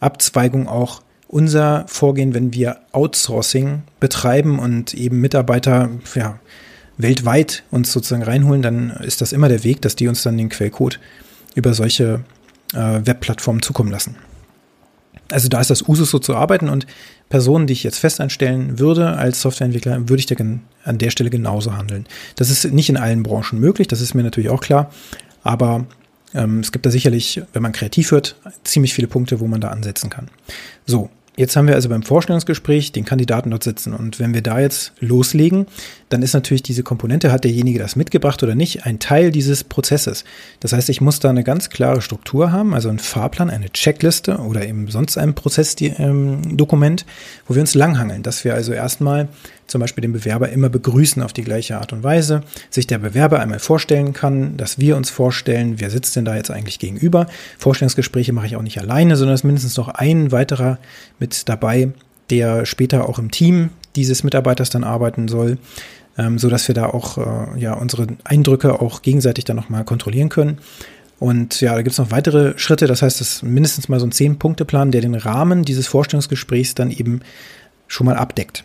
Abzweigung 0.00 0.68
auch 0.68 1.02
unser 1.26 1.84
Vorgehen, 1.88 2.32
wenn 2.32 2.54
wir 2.54 2.78
Outsourcing 2.92 3.82
betreiben 4.00 4.58
und 4.58 4.94
eben 4.94 5.20
Mitarbeiter 5.20 5.90
ja, 6.14 6.38
weltweit 6.98 7.62
uns 7.70 7.92
sozusagen 7.92 8.22
reinholen, 8.22 8.62
dann 8.62 8.90
ist 8.90 9.20
das 9.20 9.32
immer 9.32 9.48
der 9.48 9.64
Weg, 9.64 9.80
dass 9.82 9.96
die 9.96 10.08
uns 10.08 10.22
dann 10.22 10.36
den 10.36 10.48
Quellcode 10.48 11.00
über 11.54 11.72
solche 11.72 12.20
äh, 12.74 13.00
Webplattformen 13.04 13.62
zukommen 13.62 13.90
lassen. 13.90 14.16
Also 15.30 15.48
da 15.48 15.60
ist 15.60 15.70
das 15.70 15.86
Usus 15.86 16.10
so 16.10 16.18
zu 16.18 16.34
arbeiten 16.34 16.68
und 16.68 16.86
Personen, 17.28 17.66
die 17.66 17.74
ich 17.74 17.82
jetzt 17.82 17.98
fest 17.98 18.20
einstellen 18.20 18.78
würde 18.78 19.16
als 19.16 19.42
Softwareentwickler, 19.42 20.08
würde 20.08 20.20
ich 20.20 20.26
da 20.26 20.34
an 20.84 20.98
der 20.98 21.10
Stelle 21.10 21.28
genauso 21.28 21.76
handeln. 21.76 22.06
Das 22.36 22.48
ist 22.48 22.72
nicht 22.72 22.88
in 22.88 22.96
allen 22.96 23.22
Branchen 23.22 23.60
möglich, 23.60 23.88
das 23.88 24.00
ist 24.00 24.14
mir 24.14 24.22
natürlich 24.22 24.48
auch 24.48 24.62
klar, 24.62 24.90
aber 25.42 25.86
ähm, 26.34 26.60
es 26.60 26.72
gibt 26.72 26.86
da 26.86 26.90
sicherlich, 26.90 27.42
wenn 27.52 27.62
man 27.62 27.72
kreativ 27.72 28.10
wird, 28.10 28.36
ziemlich 28.64 28.94
viele 28.94 29.08
Punkte, 29.08 29.40
wo 29.40 29.46
man 29.46 29.60
da 29.60 29.68
ansetzen 29.68 30.10
kann. 30.10 30.28
So, 30.86 31.10
Jetzt 31.38 31.54
haben 31.54 31.68
wir 31.68 31.76
also 31.76 31.88
beim 31.88 32.02
Vorstellungsgespräch 32.02 32.90
den 32.90 33.04
Kandidaten 33.04 33.50
dort 33.50 33.62
sitzen 33.62 33.94
und 33.94 34.18
wenn 34.18 34.34
wir 34.34 34.42
da 34.42 34.58
jetzt 34.58 34.92
loslegen, 34.98 35.66
dann 36.08 36.22
ist 36.22 36.32
natürlich 36.34 36.62
diese 36.62 36.82
Komponente, 36.82 37.32
hat 37.32 37.44
derjenige 37.44 37.78
das 37.78 37.96
mitgebracht 37.96 38.42
oder 38.42 38.54
nicht, 38.54 38.86
ein 38.86 38.98
Teil 38.98 39.30
dieses 39.30 39.64
Prozesses. 39.64 40.24
Das 40.60 40.72
heißt, 40.72 40.88
ich 40.88 41.00
muss 41.00 41.20
da 41.20 41.30
eine 41.30 41.44
ganz 41.44 41.70
klare 41.70 42.00
Struktur 42.00 42.52
haben, 42.52 42.74
also 42.74 42.88
einen 42.88 42.98
Fahrplan, 42.98 43.50
eine 43.50 43.70
Checkliste 43.70 44.38
oder 44.38 44.66
eben 44.66 44.88
sonst 44.88 45.18
ein 45.18 45.34
Prozessdokument, 45.34 47.06
wo 47.46 47.54
wir 47.54 47.60
uns 47.60 47.74
langhangeln, 47.74 48.22
dass 48.22 48.44
wir 48.44 48.54
also 48.54 48.72
erstmal 48.72 49.28
zum 49.66 49.80
Beispiel 49.82 50.02
den 50.02 50.12
Bewerber 50.12 50.48
immer 50.48 50.70
begrüßen 50.70 51.22
auf 51.22 51.34
die 51.34 51.44
gleiche 51.44 51.78
Art 51.78 51.92
und 51.92 52.02
Weise, 52.02 52.42
sich 52.70 52.86
der 52.86 52.98
Bewerber 52.98 53.40
einmal 53.40 53.58
vorstellen 53.58 54.14
kann, 54.14 54.56
dass 54.56 54.78
wir 54.78 54.96
uns 54.96 55.10
vorstellen, 55.10 55.74
wer 55.78 55.90
sitzt 55.90 56.16
denn 56.16 56.24
da 56.24 56.36
jetzt 56.36 56.50
eigentlich 56.50 56.78
gegenüber. 56.78 57.26
Vorstellungsgespräche 57.58 58.32
mache 58.32 58.46
ich 58.46 58.56
auch 58.56 58.62
nicht 58.62 58.80
alleine, 58.80 59.16
sondern 59.16 59.34
es 59.34 59.40
ist 59.40 59.44
mindestens 59.44 59.76
noch 59.76 59.88
ein 59.88 60.32
weiterer 60.32 60.78
mit 61.18 61.48
dabei, 61.50 61.92
der 62.30 62.66
später 62.66 63.08
auch 63.08 63.18
im 63.18 63.30
Team 63.30 63.70
dieses 63.96 64.22
Mitarbeiters 64.22 64.70
dann 64.70 64.84
arbeiten 64.84 65.28
soll, 65.28 65.58
ähm, 66.18 66.38
so 66.38 66.50
dass 66.50 66.68
wir 66.68 66.74
da 66.74 66.86
auch 66.86 67.16
äh, 67.18 67.60
ja 67.60 67.74
unsere 67.74 68.08
Eindrücke 68.24 68.80
auch 68.80 69.02
gegenseitig 69.02 69.44
dann 69.44 69.56
nochmal 69.56 69.84
kontrollieren 69.84 70.28
können. 70.28 70.58
Und 71.18 71.60
ja, 71.60 71.74
da 71.74 71.82
gibt 71.82 71.92
es 71.92 71.98
noch 71.98 72.10
weitere 72.10 72.56
Schritte. 72.58 72.86
Das 72.86 73.02
heißt, 73.02 73.20
es 73.20 73.36
ist 73.36 73.42
mindestens 73.42 73.88
mal 73.88 73.98
so 73.98 74.06
ein 74.06 74.12
Zehn-Punkte-Plan, 74.12 74.92
der 74.92 75.00
den 75.00 75.14
Rahmen 75.14 75.64
dieses 75.64 75.88
Vorstellungsgesprächs 75.88 76.74
dann 76.74 76.90
eben 76.90 77.20
schon 77.88 78.06
mal 78.06 78.16
abdeckt. 78.16 78.64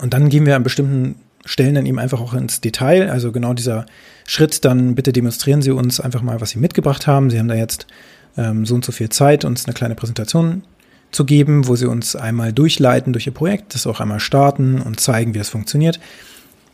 Und 0.00 0.14
dann 0.14 0.30
gehen 0.30 0.46
wir 0.46 0.56
an 0.56 0.64
bestimmten 0.64 1.16
Stellen 1.44 1.74
dann 1.74 1.86
eben 1.86 1.98
einfach 1.98 2.20
auch 2.20 2.34
ins 2.34 2.60
Detail. 2.60 3.10
Also 3.10 3.30
genau 3.30 3.54
dieser 3.54 3.86
Schritt, 4.26 4.64
dann 4.64 4.96
bitte 4.96 5.12
demonstrieren 5.12 5.62
Sie 5.62 5.70
uns 5.70 6.00
einfach 6.00 6.22
mal, 6.22 6.40
was 6.40 6.50
Sie 6.50 6.58
mitgebracht 6.58 7.06
haben. 7.06 7.30
Sie 7.30 7.38
haben 7.38 7.48
da 7.48 7.54
jetzt 7.54 7.86
ähm, 8.36 8.66
so 8.66 8.74
und 8.74 8.84
so 8.84 8.90
viel 8.90 9.08
Zeit, 9.08 9.44
uns 9.44 9.64
eine 9.64 9.74
kleine 9.74 9.94
Präsentation 9.94 10.62
zu 11.10 11.24
geben, 11.24 11.66
wo 11.66 11.76
Sie 11.76 11.86
uns 11.86 12.16
einmal 12.16 12.52
durchleiten 12.52 13.12
durch 13.12 13.26
Ihr 13.26 13.34
Projekt, 13.34 13.74
das 13.74 13.86
auch 13.86 14.00
einmal 14.00 14.20
starten 14.20 14.80
und 14.80 15.00
zeigen, 15.00 15.34
wie 15.34 15.38
es 15.38 15.48
funktioniert. 15.48 16.00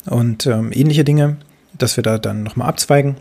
Und 0.07 0.47
ähm, 0.47 0.71
ähnliche 0.73 1.05
Dinge, 1.05 1.37
dass 1.77 1.97
wir 1.97 2.03
da 2.03 2.19
dann 2.19 2.43
nochmal 2.43 2.69
abzweigen. 2.69 3.17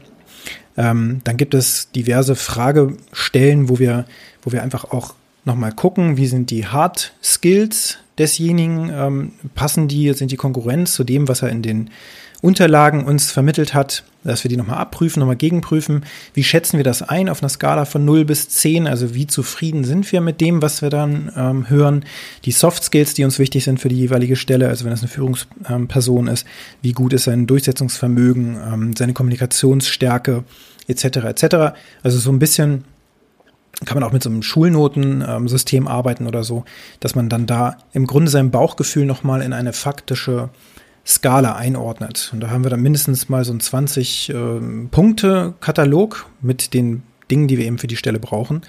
Ähm, 0.75 1.21
dann 1.23 1.37
gibt 1.37 1.53
es 1.53 1.91
diverse 1.91 2.35
Fragestellen, 2.35 3.69
wo 3.69 3.79
wir, 3.79 4.05
wo 4.41 4.51
wir 4.51 4.63
einfach 4.63 4.85
auch 4.85 5.13
nochmal 5.45 5.71
gucken, 5.71 6.17
wie 6.17 6.27
sind 6.27 6.49
die 6.49 6.67
Hard 6.67 7.13
Skills 7.23 7.99
desjenigen, 8.17 8.91
ähm, 8.93 9.31
passen 9.55 9.87
die, 9.87 10.13
sind 10.13 10.31
die 10.31 10.37
Konkurrenz 10.37 10.93
zu 10.93 11.03
dem, 11.03 11.27
was 11.27 11.41
er 11.41 11.49
in 11.49 11.61
den 11.61 11.89
Unterlagen 12.43 13.05
uns 13.05 13.31
vermittelt 13.31 13.73
hat, 13.73 14.03
dass 14.25 14.43
wir 14.43 14.49
die 14.49 14.57
nochmal 14.57 14.77
abprüfen, 14.77 15.21
nochmal 15.21 15.37
gegenprüfen. 15.37 16.03
Wie 16.33 16.43
schätzen 16.43 16.75
wir 16.75 16.83
das 16.83 17.01
ein 17.01 17.29
auf 17.29 17.41
einer 17.41 17.47
Skala 17.47 17.85
von 17.85 18.03
0 18.03 18.25
bis 18.25 18.49
10? 18.49 18.85
Also 18.85 19.15
wie 19.15 19.27
zufrieden 19.27 19.85
sind 19.85 20.11
wir 20.11 20.19
mit 20.19 20.41
dem, 20.41 20.61
was 20.61 20.81
wir 20.81 20.89
dann 20.89 21.31
ähm, 21.37 21.69
hören? 21.69 22.03
Die 22.43 22.51
Soft 22.51 22.83
Skills, 22.83 23.13
die 23.13 23.23
uns 23.23 23.39
wichtig 23.39 23.63
sind 23.63 23.79
für 23.79 23.87
die 23.87 23.97
jeweilige 23.97 24.35
Stelle, 24.35 24.67
also 24.67 24.83
wenn 24.83 24.91
es 24.91 24.99
eine 24.99 25.07
Führungsperson 25.07 26.27
ist, 26.27 26.45
wie 26.81 26.91
gut 26.91 27.13
ist 27.13 27.23
sein 27.23 27.47
Durchsetzungsvermögen, 27.47 28.57
ähm, 28.73 28.93
seine 28.93 29.13
Kommunikationsstärke 29.13 30.43
etc. 30.87 31.05
etc. 31.05 31.55
Also 32.03 32.19
so 32.19 32.29
ein 32.29 32.39
bisschen 32.39 32.83
kann 33.85 33.97
man 33.97 34.03
auch 34.03 34.11
mit 34.11 34.21
so 34.21 34.29
einem 34.29 34.43
Schulnotensystem 34.43 35.87
arbeiten 35.87 36.27
oder 36.27 36.43
so, 36.43 36.65
dass 36.99 37.15
man 37.15 37.29
dann 37.29 37.45
da 37.45 37.77
im 37.93 38.05
Grunde 38.05 38.29
sein 38.29 38.51
Bauchgefühl 38.51 39.05
nochmal 39.05 39.41
in 39.41 39.53
eine 39.53 39.71
faktische 39.71 40.49
Skala 41.05 41.55
einordnet. 41.55 42.29
Und 42.33 42.39
da 42.39 42.49
haben 42.49 42.63
wir 42.63 42.69
dann 42.69 42.81
mindestens 42.81 43.29
mal 43.29 43.43
so 43.43 43.51
einen 43.51 43.59
20 43.59 44.29
äh, 44.29 44.33
Punkte-Katalog 44.89 46.27
mit 46.41 46.73
den 46.73 47.03
Dingen, 47.29 47.47
die 47.47 47.57
wir 47.57 47.65
eben 47.65 47.77
für 47.77 47.87
die 47.87 47.97
Stelle 47.97 48.19
brauchen. 48.19 48.61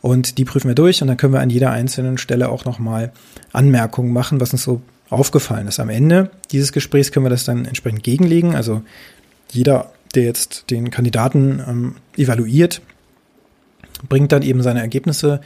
Und 0.00 0.36
die 0.38 0.44
prüfen 0.44 0.68
wir 0.68 0.74
durch 0.74 1.00
und 1.00 1.08
dann 1.08 1.16
können 1.16 1.32
wir 1.32 1.40
an 1.40 1.50
jeder 1.50 1.70
einzelnen 1.70 2.18
Stelle 2.18 2.48
auch 2.48 2.64
nochmal 2.64 3.12
Anmerkungen 3.52 4.12
machen, 4.12 4.40
was 4.40 4.52
uns 4.52 4.64
so 4.64 4.82
aufgefallen 5.08 5.68
ist. 5.68 5.78
Am 5.78 5.90
Ende 5.90 6.30
dieses 6.50 6.72
Gesprächs 6.72 7.12
können 7.12 7.26
wir 7.26 7.30
das 7.30 7.44
dann 7.44 7.64
entsprechend 7.66 8.02
gegenlegen. 8.02 8.56
Also 8.56 8.82
jeder, 9.50 9.92
der 10.14 10.24
jetzt 10.24 10.70
den 10.70 10.90
Kandidaten 10.90 11.62
ähm, 11.66 11.94
evaluiert, 12.16 12.82
bringt 14.08 14.32
dann 14.32 14.42
eben 14.42 14.62
seine 14.62 14.80
Ergebnisse 14.80 15.40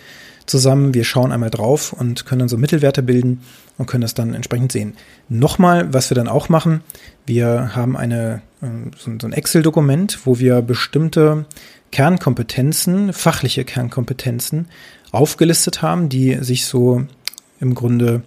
zusammen. 0.46 0.94
Wir 0.94 1.04
schauen 1.04 1.32
einmal 1.32 1.50
drauf 1.50 1.92
und 1.92 2.26
können 2.26 2.40
dann 2.40 2.48
so 2.48 2.56
Mittelwerte 2.56 3.02
bilden 3.02 3.42
und 3.78 3.86
können 3.86 4.02
das 4.02 4.14
dann 4.14 4.34
entsprechend 4.34 4.72
sehen. 4.72 4.94
Nochmal, 5.28 5.92
was 5.92 6.10
wir 6.10 6.14
dann 6.14 6.28
auch 6.28 6.48
machen, 6.48 6.82
wir 7.26 7.74
haben 7.74 7.96
eine, 7.96 8.42
ähm, 8.62 8.92
so 8.98 9.10
ein 9.10 9.32
Excel-Dokument, 9.32 10.20
wo 10.24 10.38
wir 10.38 10.62
bestimmte 10.62 11.46
Kernkompetenzen, 11.92 13.12
fachliche 13.12 13.64
Kernkompetenzen 13.64 14.68
aufgelistet 15.12 15.82
haben, 15.82 16.08
die 16.08 16.38
sich 16.42 16.66
so 16.66 17.04
im 17.60 17.74
Grunde 17.74 18.22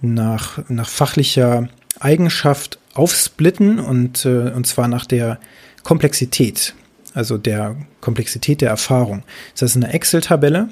nach, 0.00 0.58
nach 0.68 0.88
fachlicher 0.88 1.68
Eigenschaft 1.98 2.78
aufsplitten 2.94 3.78
und, 3.78 4.24
äh, 4.24 4.50
und 4.50 4.66
zwar 4.66 4.88
nach 4.88 5.06
der 5.06 5.38
Komplexität 5.82 6.74
also 7.14 7.38
der 7.38 7.76
Komplexität 8.00 8.60
der 8.60 8.70
Erfahrung. 8.70 9.22
Das 9.54 9.62
heißt, 9.62 9.76
eine 9.76 9.92
Excel-Tabelle, 9.92 10.68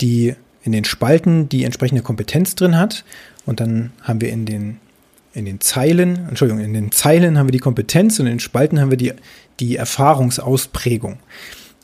die 0.00 0.34
in 0.64 0.72
den 0.72 0.84
Spalten 0.84 1.48
die 1.48 1.64
entsprechende 1.64 2.02
Kompetenz 2.02 2.54
drin 2.54 2.76
hat. 2.76 3.04
Und 3.46 3.60
dann 3.60 3.92
haben 4.02 4.20
wir 4.20 4.30
in 4.30 4.46
den, 4.46 4.78
in 5.34 5.44
den 5.44 5.60
Zeilen, 5.60 6.28
Entschuldigung, 6.28 6.62
in 6.62 6.72
den 6.72 6.92
Zeilen 6.92 7.38
haben 7.38 7.48
wir 7.48 7.52
die 7.52 7.58
Kompetenz 7.58 8.18
und 8.20 8.26
in 8.26 8.34
den 8.34 8.40
Spalten 8.40 8.80
haben 8.80 8.90
wir 8.90 8.98
die, 8.98 9.12
die 9.60 9.76
Erfahrungsausprägung. 9.76 11.18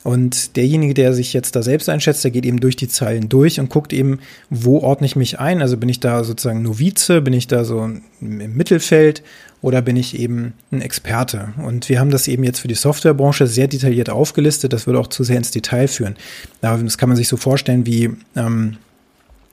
Und 0.03 0.55
derjenige, 0.55 0.93
der 0.93 1.13
sich 1.13 1.33
jetzt 1.33 1.57
da 1.57 1.61
selbst 1.61 1.89
einschätzt, 1.89 2.23
der 2.23 2.31
geht 2.31 2.45
eben 2.45 2.61
durch 2.61 2.77
die 2.77 2.87
Zeilen 2.87 3.27
durch 3.27 3.59
und 3.59 3.69
guckt 3.69 3.91
eben, 3.91 4.19
wo 4.49 4.79
ordne 4.79 5.05
ich 5.05 5.17
mich 5.17 5.39
ein? 5.39 5.61
Also 5.61 5.75
bin 5.75 5.89
ich 5.89 5.99
da 5.99 6.23
sozusagen 6.23 6.61
Novize, 6.61 7.21
bin 7.21 7.33
ich 7.33 7.47
da 7.47 7.65
so 7.65 7.83
im 8.21 8.55
Mittelfeld 8.55 9.23
oder 9.61 9.81
bin 9.81 9.97
ich 9.97 10.17
eben 10.17 10.53
ein 10.71 10.81
Experte? 10.81 11.53
Und 11.57 11.89
wir 11.89 11.99
haben 11.99 12.11
das 12.11 12.27
eben 12.27 12.43
jetzt 12.43 12.59
für 12.59 12.67
die 12.67 12.75
Softwarebranche 12.75 13.47
sehr 13.47 13.67
detailliert 13.67 14.09
aufgelistet. 14.09 14.71
Das 14.73 14.87
würde 14.87 14.99
auch 14.99 15.07
zu 15.07 15.23
sehr 15.23 15.37
ins 15.37 15.51
Detail 15.51 15.87
führen. 15.87 16.15
Das 16.61 16.97
kann 16.97 17.09
man 17.09 17.17
sich 17.17 17.27
so 17.27 17.37
vorstellen 17.37 17.85
wie 17.85 18.11
ähm, 18.35 18.77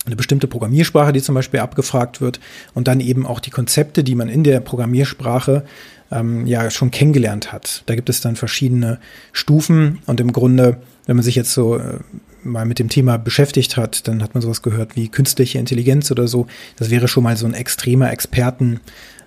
eine 0.07 0.17
bestimmte 0.17 0.47
Programmiersprache, 0.47 1.13
die 1.13 1.23
zum 1.23 1.35
Beispiel 1.35 1.61
abgefragt 1.61 2.21
wird 2.21 2.41
und 2.75 2.87
dann 2.89 3.01
eben 3.01 3.27
auch 3.27 3.41
die 3.41 3.51
Konzepte, 3.51 4.05
die 4.05 4.15
man 4.15 4.29
in 4.29 4.45
der 4.45 4.61
Programmiersprache 4.61 5.65
ähm, 6.13 6.47
ja 6.47 6.71
schon 6.71 6.93
kennengelernt 6.93 7.53
hat. 7.53 7.83
Da 7.87 7.97
gibt 7.97 8.09
es 8.09 8.21
dann 8.21 8.37
verschiedene 8.37 9.01
Stufen 9.33 9.99
und 10.07 10.21
im 10.21 10.33
Grunde, 10.33 10.79
wenn 11.07 11.17
man 11.17 11.25
sich 11.25 11.35
jetzt 11.35 11.53
so 11.53 11.77
äh, 11.77 11.99
mal 12.45 12.65
mit 12.65 12.79
dem 12.79 12.89
Thema 12.89 13.19
beschäftigt 13.19 13.77
hat, 13.77 14.07
dann 14.07 14.23
hat 14.23 14.35
man 14.35 14.43
sowas 14.43 14.63
gehört 14.63 14.95
wie 14.95 15.09
künstliche 15.09 15.59
Intelligenz 15.59 16.11
oder 16.13 16.29
so. 16.29 16.47
Das 16.77 16.91
wäre 16.91 17.09
schon 17.09 17.25
mal 17.25 17.37
so 17.37 17.47
ein 17.47 17.55
extremer 17.55 18.13
Experten. 18.13 18.81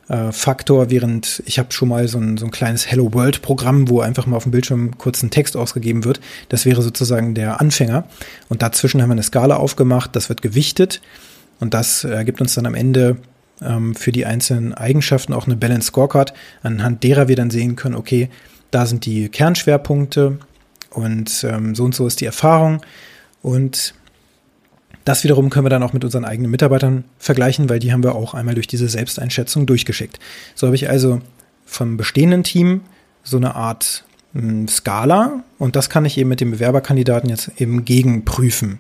Äh, 0.09 0.31
Faktor, 0.31 0.89
während 0.89 1.43
ich 1.45 1.59
habe 1.59 1.71
schon 1.71 1.87
mal 1.87 2.07
so 2.07 2.17
ein, 2.17 2.37
so 2.37 2.45
ein 2.45 2.51
kleines 2.51 2.89
Hello 2.89 3.13
World 3.13 3.43
Programm, 3.43 3.89
wo 3.89 4.01
einfach 4.01 4.25
mal 4.25 4.37
auf 4.37 4.43
dem 4.43 4.51
Bildschirm 4.51 4.97
kurz 4.97 5.21
ein 5.21 5.29
Text 5.29 5.55
ausgegeben 5.55 6.03
wird. 6.03 6.19
Das 6.49 6.65
wäre 6.65 6.81
sozusagen 6.81 7.35
der 7.35 7.61
Anfänger. 7.61 8.05
Und 8.49 8.63
dazwischen 8.63 9.01
haben 9.01 9.09
wir 9.09 9.13
eine 9.13 9.23
Skala 9.23 9.57
aufgemacht, 9.57 10.15
das 10.15 10.27
wird 10.27 10.41
gewichtet 10.41 10.99
und 11.59 11.75
das 11.75 12.03
ergibt 12.03 12.41
uns 12.41 12.55
dann 12.55 12.65
am 12.65 12.73
Ende 12.73 13.17
ähm, 13.61 13.93
für 13.93 14.11
die 14.11 14.25
einzelnen 14.25 14.73
Eigenschaften 14.73 15.31
auch 15.31 15.45
eine 15.45 15.55
Balance 15.55 15.87
Scorecard, 15.87 16.33
anhand 16.63 17.03
derer 17.03 17.27
wir 17.27 17.35
dann 17.35 17.51
sehen 17.51 17.75
können, 17.75 17.95
okay, 17.95 18.29
da 18.71 18.87
sind 18.87 19.05
die 19.05 19.29
Kernschwerpunkte 19.29 20.39
und 20.89 21.45
ähm, 21.47 21.75
so 21.75 21.83
und 21.83 21.93
so 21.93 22.07
ist 22.07 22.19
die 22.21 22.25
Erfahrung 22.25 22.81
und 23.43 23.93
das 25.09 25.23
wiederum 25.23 25.49
können 25.49 25.65
wir 25.65 25.71
dann 25.71 25.81
auch 25.81 25.93
mit 25.93 26.03
unseren 26.03 26.23
eigenen 26.23 26.51
Mitarbeitern 26.51 27.03
vergleichen, 27.17 27.67
weil 27.67 27.79
die 27.79 27.91
haben 27.91 28.03
wir 28.03 28.13
auch 28.13 28.35
einmal 28.35 28.53
durch 28.53 28.67
diese 28.67 28.87
Selbsteinschätzung 28.87 29.65
durchgeschickt. 29.65 30.19
So 30.53 30.67
habe 30.67 30.75
ich 30.75 30.87
also 30.87 31.19
vom 31.65 31.97
bestehenden 31.97 32.43
Team 32.43 32.81
so 33.23 33.37
eine 33.37 33.55
Art 33.55 34.03
hm, 34.33 34.67
Skala 34.67 35.43
und 35.57 35.75
das 35.75 35.89
kann 35.89 36.05
ich 36.05 36.19
eben 36.19 36.29
mit 36.29 36.41
dem 36.41 36.51
Bewerberkandidaten 36.51 37.27
jetzt 37.27 37.51
eben 37.57 37.85
gegenprüfen. 37.85 38.77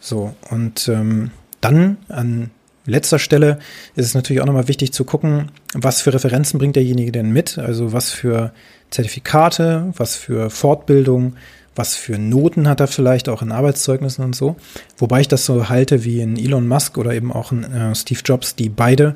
So, 0.00 0.34
und 0.50 0.86
ähm, 0.88 1.30
dann 1.62 1.96
an 2.10 2.50
letzter 2.84 3.18
Stelle 3.18 3.58
ist 3.96 4.04
es 4.04 4.12
natürlich 4.12 4.42
auch 4.42 4.46
nochmal 4.46 4.68
wichtig 4.68 4.92
zu 4.92 5.04
gucken, 5.04 5.50
was 5.72 6.02
für 6.02 6.12
Referenzen 6.12 6.58
bringt 6.58 6.76
derjenige 6.76 7.10
denn 7.10 7.30
mit, 7.30 7.56
also 7.56 7.94
was 7.94 8.10
für 8.10 8.52
Zertifikate, 8.90 9.94
was 9.96 10.14
für 10.14 10.50
Fortbildung, 10.50 11.36
was 11.78 11.94
für 11.94 12.18
Noten 12.18 12.68
hat 12.68 12.80
er 12.80 12.88
vielleicht 12.88 13.28
auch 13.28 13.40
in 13.40 13.52
Arbeitszeugnissen 13.52 14.24
und 14.24 14.34
so. 14.34 14.56
Wobei 14.98 15.20
ich 15.20 15.28
das 15.28 15.46
so 15.46 15.68
halte 15.68 16.04
wie 16.04 16.20
in 16.20 16.36
Elon 16.36 16.66
Musk 16.66 16.98
oder 16.98 17.14
eben 17.14 17.32
auch 17.32 17.52
in 17.52 17.62
äh, 17.64 17.94
Steve 17.94 18.20
Jobs, 18.24 18.56
die 18.56 18.68
beide 18.68 19.14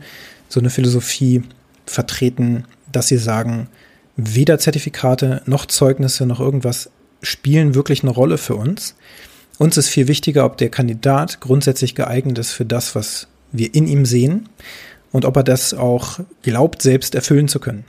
so 0.48 0.60
eine 0.60 0.70
Philosophie 0.70 1.42
vertreten, 1.86 2.64
dass 2.90 3.08
sie 3.08 3.18
sagen, 3.18 3.68
weder 4.16 4.58
Zertifikate 4.58 5.42
noch 5.46 5.66
Zeugnisse 5.66 6.24
noch 6.24 6.40
irgendwas 6.40 6.90
spielen 7.22 7.74
wirklich 7.74 8.02
eine 8.02 8.12
Rolle 8.12 8.38
für 8.38 8.54
uns. 8.54 8.94
Uns 9.58 9.76
ist 9.76 9.88
viel 9.88 10.08
wichtiger, 10.08 10.44
ob 10.44 10.56
der 10.56 10.70
Kandidat 10.70 11.40
grundsätzlich 11.40 11.94
geeignet 11.94 12.38
ist 12.38 12.52
für 12.52 12.64
das, 12.64 12.94
was 12.94 13.28
wir 13.52 13.74
in 13.74 13.86
ihm 13.86 14.06
sehen 14.06 14.48
und 15.10 15.24
ob 15.24 15.36
er 15.36 15.44
das 15.44 15.74
auch 15.74 16.20
glaubt, 16.42 16.82
selbst 16.82 17.14
erfüllen 17.14 17.48
zu 17.48 17.60
können. 17.60 17.84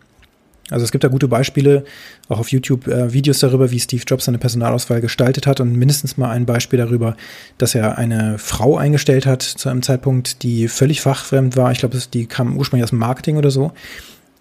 Also 0.70 0.86
es 0.86 0.92
gibt 0.92 1.04
da 1.04 1.10
gute 1.10 1.28
Beispiele, 1.28 1.84
auch 2.30 2.40
auf 2.40 2.52
YouTube 2.52 2.88
äh, 2.88 3.12
Videos 3.12 3.40
darüber, 3.40 3.70
wie 3.72 3.80
Steve 3.80 4.04
Jobs 4.08 4.26
seine 4.26 4.38
Personalauswahl 4.38 5.02
gestaltet 5.02 5.46
hat 5.46 5.60
und 5.60 5.76
mindestens 5.76 6.18
mal 6.18 6.30
ein 6.30 6.46
Beispiel 6.46 6.80
darüber, 6.80 7.18
dass 7.58 7.76
er 7.76 7.98
eine 7.98 8.38
Frau 8.38 8.78
eingestellt 8.78 9.26
hat 9.26 9.42
zu 9.42 9.70
einem 9.70 9.82
Zeitpunkt, 9.82 10.42
die 10.44 10.70
völlig 10.70 11.02
fachfremd 11.02 11.58
war. 11.58 11.72
Ich 11.72 11.80
glaube, 11.80 12.00
die 12.14 12.28
kam 12.28 12.58
ursprünglich 12.58 12.86
aus 12.86 12.92
dem 12.92 13.00
Marketing 13.00 13.38
oder 13.38 13.52
so, 13.52 13.74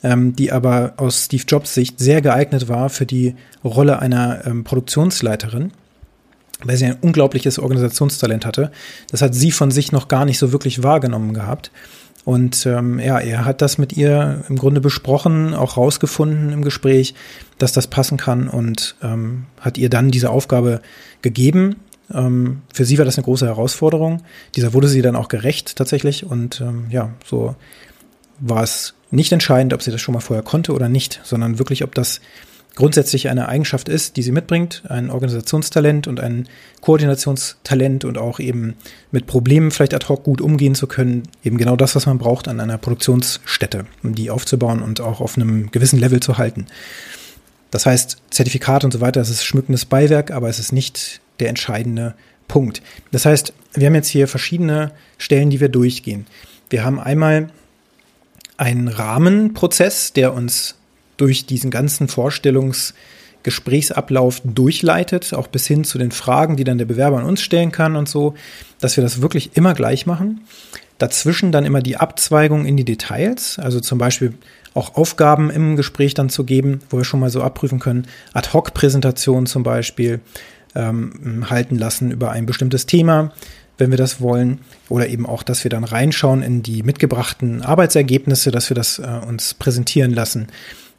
ähm, 0.05 0.37
die 0.37 0.52
aber 0.52 0.95
aus 0.97 1.25
Steve 1.25 1.45
Jobs 1.47 1.75
Sicht 1.75 1.99
sehr 1.99 2.23
geeignet 2.23 2.69
war 2.69 2.88
für 2.88 3.07
die 3.07 3.35
Rolle 3.64 3.99
einer 3.99 4.47
ähm, 4.47 4.64
Produktionsleiterin 4.64 5.73
weil 6.64 6.76
sie 6.76 6.87
ein 6.87 6.99
unglaubliches 7.00 7.59
Organisationstalent 7.59 8.47
hatte. 8.47 8.71
Das 9.11 9.21
hat 9.21 9.35
sie 9.35 9.50
von 9.50 9.73
sich 9.73 9.91
noch 9.91 10.07
gar 10.07 10.25
nicht 10.25 10.38
so 10.38 10.52
wirklich 10.52 10.85
wahrgenommen 10.85 11.35
gehabt. 11.35 11.73
Und 12.25 12.67
ähm, 12.67 13.00
ja, 13.00 13.19
er 13.19 13.45
hat 13.45 13.62
das 13.62 13.79
mit 13.79 13.95
ihr 13.95 14.45
im 14.49 14.57
Grunde 14.57 14.81
besprochen, 14.81 15.55
auch 15.55 15.76
rausgefunden 15.76 16.52
im 16.52 16.62
Gespräch, 16.62 17.14
dass 17.59 17.73
das 17.73 17.88
passen 17.88 18.17
kann 18.17 18.49
und 18.49 18.95
ähm, 19.02 19.47
hat 19.61 19.76
ihr 19.76 19.91
dann 19.91 20.11
diese 20.11 20.31
Aufgabe 20.31 20.81
gegeben. 21.21 21.76
Ähm, 22.12 22.62
für 22.73 22.85
sie 22.85 22.99
war 22.99 23.05
das 23.05 23.19
eine 23.19 23.25
große 23.25 23.47
Herausforderung. 23.47 24.23
Dieser 24.55 24.73
wurde 24.73 24.88
sie 24.88 25.02
dann 25.02 25.17
auch 25.17 25.29
gerecht 25.29 25.75
tatsächlich 25.76 26.25
und 26.25 26.61
ähm, 26.61 26.87
ja, 26.91 27.11
so 27.25 27.57
war 28.38 28.62
es 28.62 28.95
nicht 29.11 29.33
entscheidend, 29.33 29.75
ob 29.75 29.83
sie 29.83 29.91
das 29.91 30.00
schon 30.00 30.14
mal 30.14 30.21
vorher 30.21 30.45
konnte 30.45 30.73
oder 30.73 30.88
nicht, 30.88 31.21
sondern 31.25 31.59
wirklich, 31.59 31.83
ob 31.83 31.95
das 31.95 32.21
grundsätzlich 32.75 33.29
eine 33.29 33.49
Eigenschaft 33.49 33.88
ist, 33.88 34.17
die 34.17 34.23
sie 34.23 34.33
mitbringt, 34.33 34.83
ein 34.88 35.11
Organisationstalent 35.11 36.07
und 36.07 36.20
ein 36.20 36.49
Koordinationstalent 36.81 38.05
und 38.05 38.18
auch 38.18 38.40
eben 38.40 38.75
mit 39.11 39.27
Problemen 39.27 39.70
vielleicht 39.70 39.94
ad 39.94 40.07
hoc 40.09 40.25
gut 40.25 40.40
umgehen 40.40 40.75
zu 40.75 40.87
können, 40.87 41.25
eben 41.44 41.59
genau 41.59 41.77
das, 41.77 41.94
was 41.94 42.07
man 42.07 42.18
braucht 42.18 42.49
an 42.49 42.61
einer 42.61 42.79
Produktionsstätte, 42.79 43.85
um 44.03 44.14
die 44.14 44.31
aufzubauen 44.31 44.83
und 44.83 45.01
auch 45.01 45.20
auf 45.20 45.37
einem 45.37 45.70
gewissen 45.70 45.99
Level 45.99 46.20
zu 46.20 46.38
halten. 46.38 46.66
Das 47.70 47.87
heißt, 47.87 48.18
Zertifikat 48.31 48.85
und 48.85 48.92
so 48.92 49.01
weiter, 49.01 49.20
es 49.20 49.31
ist 49.31 49.44
schmückendes 49.44 49.85
Beiwerk, 49.85 50.31
aber 50.31 50.49
es 50.49 50.59
ist 50.59 50.73
nicht 50.73 51.20
der 51.40 51.49
entscheidende 51.49 52.14
Punkt. 52.49 52.83
Das 53.11 53.25
heißt, 53.25 53.53
wir 53.75 53.87
haben 53.87 53.94
jetzt 53.94 54.09
hier 54.09 54.29
verschiedene 54.29 54.92
Stellen, 55.16 55.51
die 55.51 55.61
wir 55.61 55.70
durchgehen. 55.70 56.27
Wir 56.68 56.85
haben 56.85 57.01
einmal 57.01 57.49
einen 58.59 58.88
Rahmenprozess, 58.88 60.12
der 60.12 60.35
uns 60.35 60.77
durch 61.22 61.46
diesen 61.46 61.70
ganzen 61.70 62.08
Vorstellungsgesprächsablauf 62.08 64.42
durchleitet, 64.44 65.32
auch 65.35 65.46
bis 65.46 65.68
hin 65.68 65.85
zu 65.85 65.98
den 65.98 66.11
Fragen, 66.11 66.56
die 66.56 66.64
dann 66.64 66.78
der 66.78 66.85
Bewerber 66.85 67.18
an 67.18 67.24
uns 67.24 67.42
stellen 67.42 67.70
kann 67.70 67.94
und 67.94 68.08
so, 68.08 68.35
dass 68.80 68.96
wir 68.96 69.04
das 69.04 69.22
wirklich 69.22 69.56
immer 69.56 69.74
gleich 69.74 70.04
machen. 70.04 70.40
Dazwischen 70.98 71.52
dann 71.52 71.64
immer 71.64 71.80
die 71.80 71.96
Abzweigung 71.96 72.66
in 72.66 72.76
die 72.76 72.85
Details, 72.85 73.61
also 73.61 73.78
zum 73.78 73.98
Beispiel 73.98 74.35
auch 74.74 74.96
Aufgaben 74.96 75.50
im 75.50 75.76
Gespräch 75.76 76.14
dann 76.14 76.28
zu 76.28 76.42
geben, 76.42 76.80
wo 76.90 76.96
wir 76.96 77.04
schon 77.04 77.20
mal 77.20 77.30
so 77.30 77.40
abprüfen 77.40 77.78
können, 77.78 78.08
Ad-Hoc-Präsentationen 78.32 79.46
zum 79.46 79.62
Beispiel 79.62 80.18
ähm, 80.74 81.48
halten 81.48 81.76
lassen 81.76 82.11
über 82.11 82.32
ein 82.32 82.46
bestimmtes 82.46 82.87
Thema, 82.87 83.30
wenn 83.78 83.90
wir 83.90 83.98
das 83.98 84.20
wollen, 84.20 84.58
oder 84.88 85.06
eben 85.06 85.24
auch, 85.24 85.44
dass 85.44 85.62
wir 85.62 85.70
dann 85.70 85.85
reinschauen 85.85 86.42
in 86.42 86.64
die 86.64 86.82
mitgebrachten 86.82 87.62
Arbeitsergebnisse, 87.62 88.50
dass 88.50 88.68
wir 88.70 88.74
das 88.74 88.98
äh, 88.98 89.20
uns 89.24 89.54
präsentieren 89.54 90.12
lassen 90.12 90.48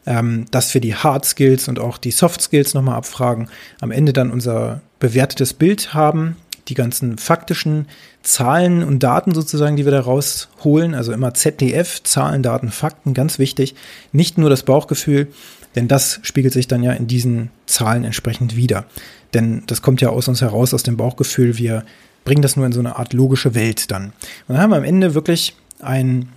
ähm, 0.06 0.46
dass 0.52 0.74
wir 0.74 0.82
die 0.82 0.96
Hard 0.96 1.26
Skills 1.26 1.68
und 1.68 1.80
auch 1.80 1.98
die 1.98 2.12
Soft 2.12 2.42
Skills 2.42 2.74
nochmal 2.74 2.96
abfragen, 2.96 3.50
am 3.80 3.92
Ende 3.92 4.14
dann 4.14 4.32
unser 4.32 4.82
bewertetes 5.00 5.54
Bild 5.54 5.94
haben, 5.94 6.38
die 6.68 6.76
ganzen 6.76 7.18
faktischen 7.18 7.88
Zahlen 8.22 8.84
und 8.84 9.04
Daten 9.04 9.34
sozusagen, 9.34 9.76
die 9.76 9.86
wir 9.86 9.92
da 9.92 10.02
rausholen, 10.02 10.96
also 10.96 11.12
immer 11.12 11.34
ZDF, 11.34 12.04
Zahlen, 12.04 12.42
Daten, 12.42 12.72
Fakten, 12.72 13.14
ganz 13.14 13.38
wichtig, 13.38 13.76
nicht 14.12 14.38
nur 14.38 14.50
das 14.50 14.64
Bauchgefühl, 14.64 15.28
denn 15.76 15.88
das 15.88 16.20
spiegelt 16.24 16.54
sich 16.54 16.68
dann 16.68 16.84
ja 16.84 16.94
in 16.94 17.08
diesen 17.08 17.50
Zahlen 17.66 18.04
entsprechend 18.04 18.56
wieder. 18.56 18.86
Denn 19.34 19.64
das 19.68 19.82
kommt 19.82 20.02
ja 20.02 20.10
aus 20.10 20.28
uns 20.28 20.42
heraus, 20.42 20.74
aus 20.74 20.84
dem 20.84 20.98
Bauchgefühl, 20.98 21.58
wir 21.58 21.84
bringen 22.24 22.42
das 22.42 22.56
nur 22.56 22.66
in 22.66 22.72
so 22.72 22.80
eine 22.80 22.98
Art 22.98 23.14
logische 23.14 23.56
Welt 23.56 23.92
dann. 23.92 24.06
Und 24.48 24.56
dann 24.56 24.60
haben 24.60 24.70
wir 24.70 24.78
am 24.78 24.84
Ende 24.84 25.16
wirklich 25.16 25.56
ein 25.82 26.30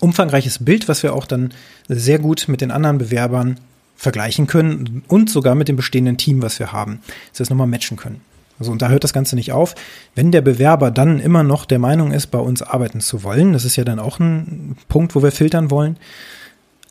umfangreiches 0.00 0.64
Bild, 0.64 0.88
was 0.88 1.02
wir 1.02 1.14
auch 1.14 1.26
dann 1.26 1.52
sehr 1.88 2.18
gut 2.18 2.46
mit 2.48 2.60
den 2.60 2.70
anderen 2.70 2.98
Bewerbern 2.98 3.60
vergleichen 3.96 4.46
können 4.46 5.02
und 5.08 5.30
sogar 5.30 5.54
mit 5.54 5.68
dem 5.68 5.76
bestehenden 5.76 6.16
Team, 6.16 6.42
was 6.42 6.58
wir 6.58 6.72
haben, 6.72 7.00
dass 7.30 7.40
wir 7.40 7.44
es 7.44 7.50
nochmal 7.50 7.66
matchen 7.66 7.96
können. 7.96 8.22
Also, 8.58 8.72
und 8.72 8.82
da 8.82 8.88
hört 8.88 9.04
das 9.04 9.12
Ganze 9.12 9.36
nicht 9.36 9.52
auf. 9.52 9.74
Wenn 10.14 10.32
der 10.32 10.42
Bewerber 10.42 10.90
dann 10.90 11.18
immer 11.18 11.42
noch 11.42 11.64
der 11.64 11.78
Meinung 11.78 12.12
ist, 12.12 12.26
bei 12.28 12.38
uns 12.38 12.62
arbeiten 12.62 13.00
zu 13.00 13.22
wollen, 13.22 13.52
das 13.52 13.64
ist 13.64 13.76
ja 13.76 13.84
dann 13.84 13.98
auch 13.98 14.18
ein 14.18 14.76
Punkt, 14.88 15.14
wo 15.14 15.22
wir 15.22 15.32
filtern 15.32 15.70
wollen, 15.70 15.96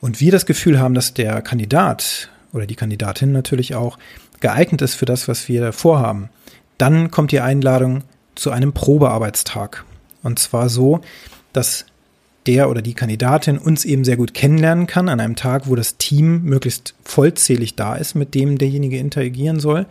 und 0.01 0.21
wir 0.21 0.31
das 0.31 0.45
Gefühl 0.45 0.79
haben, 0.79 0.93
dass 0.93 1.13
der 1.13 1.41
Kandidat 1.41 2.29
oder 2.53 2.65
die 2.65 2.75
Kandidatin 2.75 3.31
natürlich 3.31 3.75
auch 3.75 3.97
geeignet 4.39 4.81
ist 4.81 4.95
für 4.95 5.05
das, 5.05 5.27
was 5.27 5.47
wir 5.47 5.73
vorhaben, 5.73 6.29
dann 6.77 7.11
kommt 7.11 7.31
die 7.31 7.41
Einladung 7.41 8.03
zu 8.35 8.51
einem 8.51 8.73
Probearbeitstag. 8.73 9.83
Und 10.23 10.39
zwar 10.39 10.69
so, 10.69 11.01
dass 11.51 11.85
der 12.49 12.67
oder 12.67 12.81
die 12.81 12.95
Kandidatin 12.95 13.59
uns 13.59 13.85
eben 13.85 14.03
sehr 14.03 14.17
gut 14.17 14.33
kennenlernen 14.33 14.88
kann 14.88 15.07
an 15.07 15.19
einem 15.19 15.35
Tag, 15.35 15.69
wo 15.69 15.75
das 15.75 15.97
Team 15.97 16.41
möglichst 16.45 16.95
vollzählig 17.03 17.75
da 17.75 17.95
ist, 17.95 18.15
mit 18.15 18.33
dem 18.33 18.57
derjenige 18.57 18.97
interagieren 18.97 19.59
soll. 19.59 19.85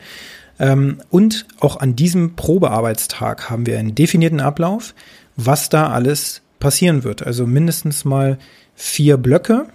Ähm, 0.59 0.99
und 1.09 1.47
auch 1.61 1.77
an 1.77 1.95
diesem 1.95 2.35
Probearbeitstag 2.35 3.49
haben 3.49 3.65
wir 3.65 3.79
einen 3.79 3.95
definierten 3.95 4.41
Ablauf, 4.41 4.97
was 5.37 5.69
da 5.69 5.91
alles 5.91 6.43
passieren 6.59 7.05
wird. 7.05 7.25
Also 7.25 7.47
mindestens 7.47 8.05
mal 8.05 8.39
vier 8.75 9.19
Blöcke, 9.19 9.67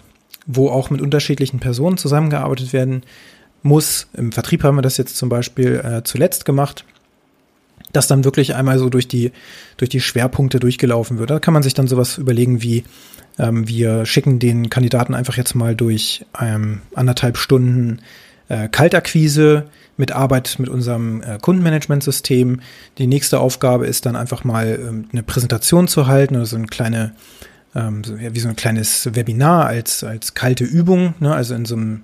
wo 0.46 0.67
auch 0.67 0.89
mit 0.89 1.00
unterschiedlichen 1.00 1.62
Personen 1.62 1.96
zusammengearbeitet 1.96 2.74
werden 2.74 3.04
muss. 3.62 4.08
Im 4.13 4.34
Vertrieb 4.34 4.62
haben 4.63 4.76
wir 4.76 4.82
das 4.82 4.98
jetzt 4.98 5.15
zum 5.15 5.30
Beispiel 5.30 5.82
äh, 5.86 6.04
zuletzt 6.04 6.43
gemacht 6.43 6.84
das 7.93 8.08
dann 8.08 8.25
wirklich 8.25 8.56
einmal 8.56 8.77
so 8.79 8.89
durch 8.89 9.08
die, 9.08 9.32
durch 9.77 9.89
die 9.89 10.01
Schwerpunkte 10.01 10.60
durchgelaufen 10.60 11.19
wird. 11.19 11.29
Da 11.29 11.39
kann 11.39 11.53
man 11.53 11.63
sich 11.63 11.73
dann 11.73 11.88
sowas 11.88 12.17
überlegen 12.17 12.62
wie, 12.62 12.84
ähm, 13.39 13.67
wir 13.67 14.06
schicken 14.06 14.39
den 14.39 14.69
Kandidaten 14.69 15.13
einfach 15.15 15.38
jetzt 15.38 15.56
mal 15.56 15.75
durch 15.75 16.25
ähm, 16.39 16.82
anderthalb 16.93 17.38
Stunden 17.38 18.01
äh, 18.49 18.67
Kaltakquise 18.67 19.65
mit 19.97 20.12
Arbeit 20.12 20.56
mit 20.60 20.69
unserem 20.69 21.21
äh, 21.21 21.38
Kundenmanagementsystem. 21.39 22.62
Die 22.97 23.08
nächste 23.08 23.39
Aufgabe 23.39 23.88
ist 23.88 24.06
dann 24.06 24.15
einfach 24.15 24.43
mal 24.43 24.79
ähm, 24.82 25.06
eine 25.12 25.23
Präsentation 25.23 25.88
zu 25.88 26.08
halten 26.08 26.36
oder 26.36 26.45
so 26.45 26.56
eine 26.56 26.67
kleine, 26.67 27.13
ähm, 27.75 28.03
so, 28.03 28.15
ja, 28.15 28.34
wie 28.34 28.39
so 28.39 28.49
ein 28.49 28.56
kleines 28.56 29.13
Webinar 29.15 29.67
als, 29.67 30.03
als 30.03 30.34
kalte 30.34 30.63
Übung, 30.63 31.13
ne? 31.19 31.34
also 31.34 31.53
in 31.53 31.65
so 31.65 31.75
einem 31.75 32.01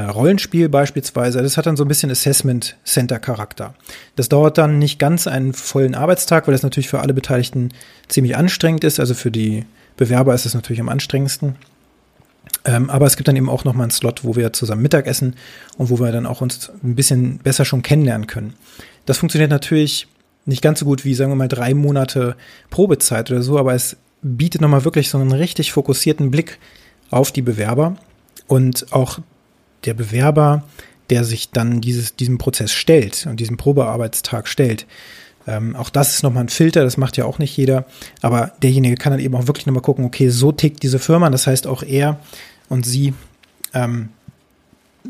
Rollenspiel 0.00 0.68
beispielsweise. 0.68 1.42
Das 1.42 1.56
hat 1.56 1.66
dann 1.66 1.76
so 1.76 1.84
ein 1.84 1.88
bisschen 1.88 2.10
Assessment 2.10 2.76
Center 2.84 3.18
Charakter. 3.18 3.74
Das 4.16 4.28
dauert 4.28 4.56
dann 4.56 4.78
nicht 4.78 4.98
ganz 4.98 5.26
einen 5.26 5.52
vollen 5.52 5.94
Arbeitstag, 5.94 6.46
weil 6.46 6.52
das 6.52 6.62
natürlich 6.62 6.88
für 6.88 7.00
alle 7.00 7.14
Beteiligten 7.14 7.70
ziemlich 8.08 8.36
anstrengend 8.36 8.84
ist. 8.84 9.00
Also 9.00 9.14
für 9.14 9.30
die 9.30 9.66
Bewerber 9.96 10.34
ist 10.34 10.46
es 10.46 10.54
natürlich 10.54 10.80
am 10.80 10.88
anstrengendsten. 10.88 11.56
Ähm, 12.64 12.90
aber 12.90 13.06
es 13.06 13.16
gibt 13.16 13.28
dann 13.28 13.36
eben 13.36 13.50
auch 13.50 13.64
noch 13.64 13.74
mal 13.74 13.84
einen 13.84 13.90
Slot, 13.90 14.24
wo 14.24 14.36
wir 14.36 14.52
zusammen 14.52 14.82
Mittagessen 14.82 15.36
und 15.76 15.90
wo 15.90 15.98
wir 15.98 16.12
dann 16.12 16.26
auch 16.26 16.40
uns 16.40 16.70
ein 16.82 16.94
bisschen 16.94 17.38
besser 17.38 17.64
schon 17.64 17.82
kennenlernen 17.82 18.26
können. 18.26 18.54
Das 19.04 19.18
funktioniert 19.18 19.50
natürlich 19.50 20.06
nicht 20.44 20.62
ganz 20.62 20.80
so 20.80 20.86
gut 20.86 21.04
wie, 21.04 21.14
sagen 21.14 21.30
wir 21.30 21.36
mal, 21.36 21.48
drei 21.48 21.74
Monate 21.74 22.36
Probezeit 22.70 23.30
oder 23.30 23.42
so, 23.42 23.58
aber 23.58 23.74
es 23.74 23.96
bietet 24.22 24.60
nochmal 24.60 24.84
wirklich 24.84 25.08
so 25.08 25.18
einen 25.18 25.32
richtig 25.32 25.72
fokussierten 25.72 26.30
Blick 26.30 26.58
auf 27.10 27.32
die 27.32 27.42
Bewerber 27.42 27.96
und 28.46 28.92
auch 28.92 29.18
der 29.84 29.94
Bewerber, 29.94 30.64
der 31.10 31.24
sich 31.24 31.50
dann 31.50 31.80
dieses, 31.80 32.16
diesem 32.16 32.38
Prozess 32.38 32.72
stellt 32.72 33.26
und 33.26 33.38
diesen 33.40 33.56
Probearbeitstag 33.56 34.48
stellt. 34.48 34.86
Ähm, 35.46 35.74
auch 35.76 35.90
das 35.90 36.14
ist 36.14 36.22
nochmal 36.22 36.44
ein 36.44 36.48
Filter, 36.48 36.84
das 36.84 36.96
macht 36.96 37.16
ja 37.16 37.24
auch 37.24 37.38
nicht 37.38 37.56
jeder. 37.56 37.84
Aber 38.20 38.52
derjenige 38.62 38.94
kann 38.96 39.12
dann 39.12 39.20
eben 39.20 39.34
auch 39.34 39.46
wirklich 39.46 39.66
nochmal 39.66 39.82
gucken, 39.82 40.04
okay, 40.04 40.28
so 40.28 40.52
tickt 40.52 40.82
diese 40.82 40.98
Firma. 40.98 41.28
Das 41.30 41.46
heißt, 41.46 41.66
auch 41.66 41.82
er 41.82 42.20
und 42.68 42.86
sie 42.86 43.14
ähm, 43.74 44.10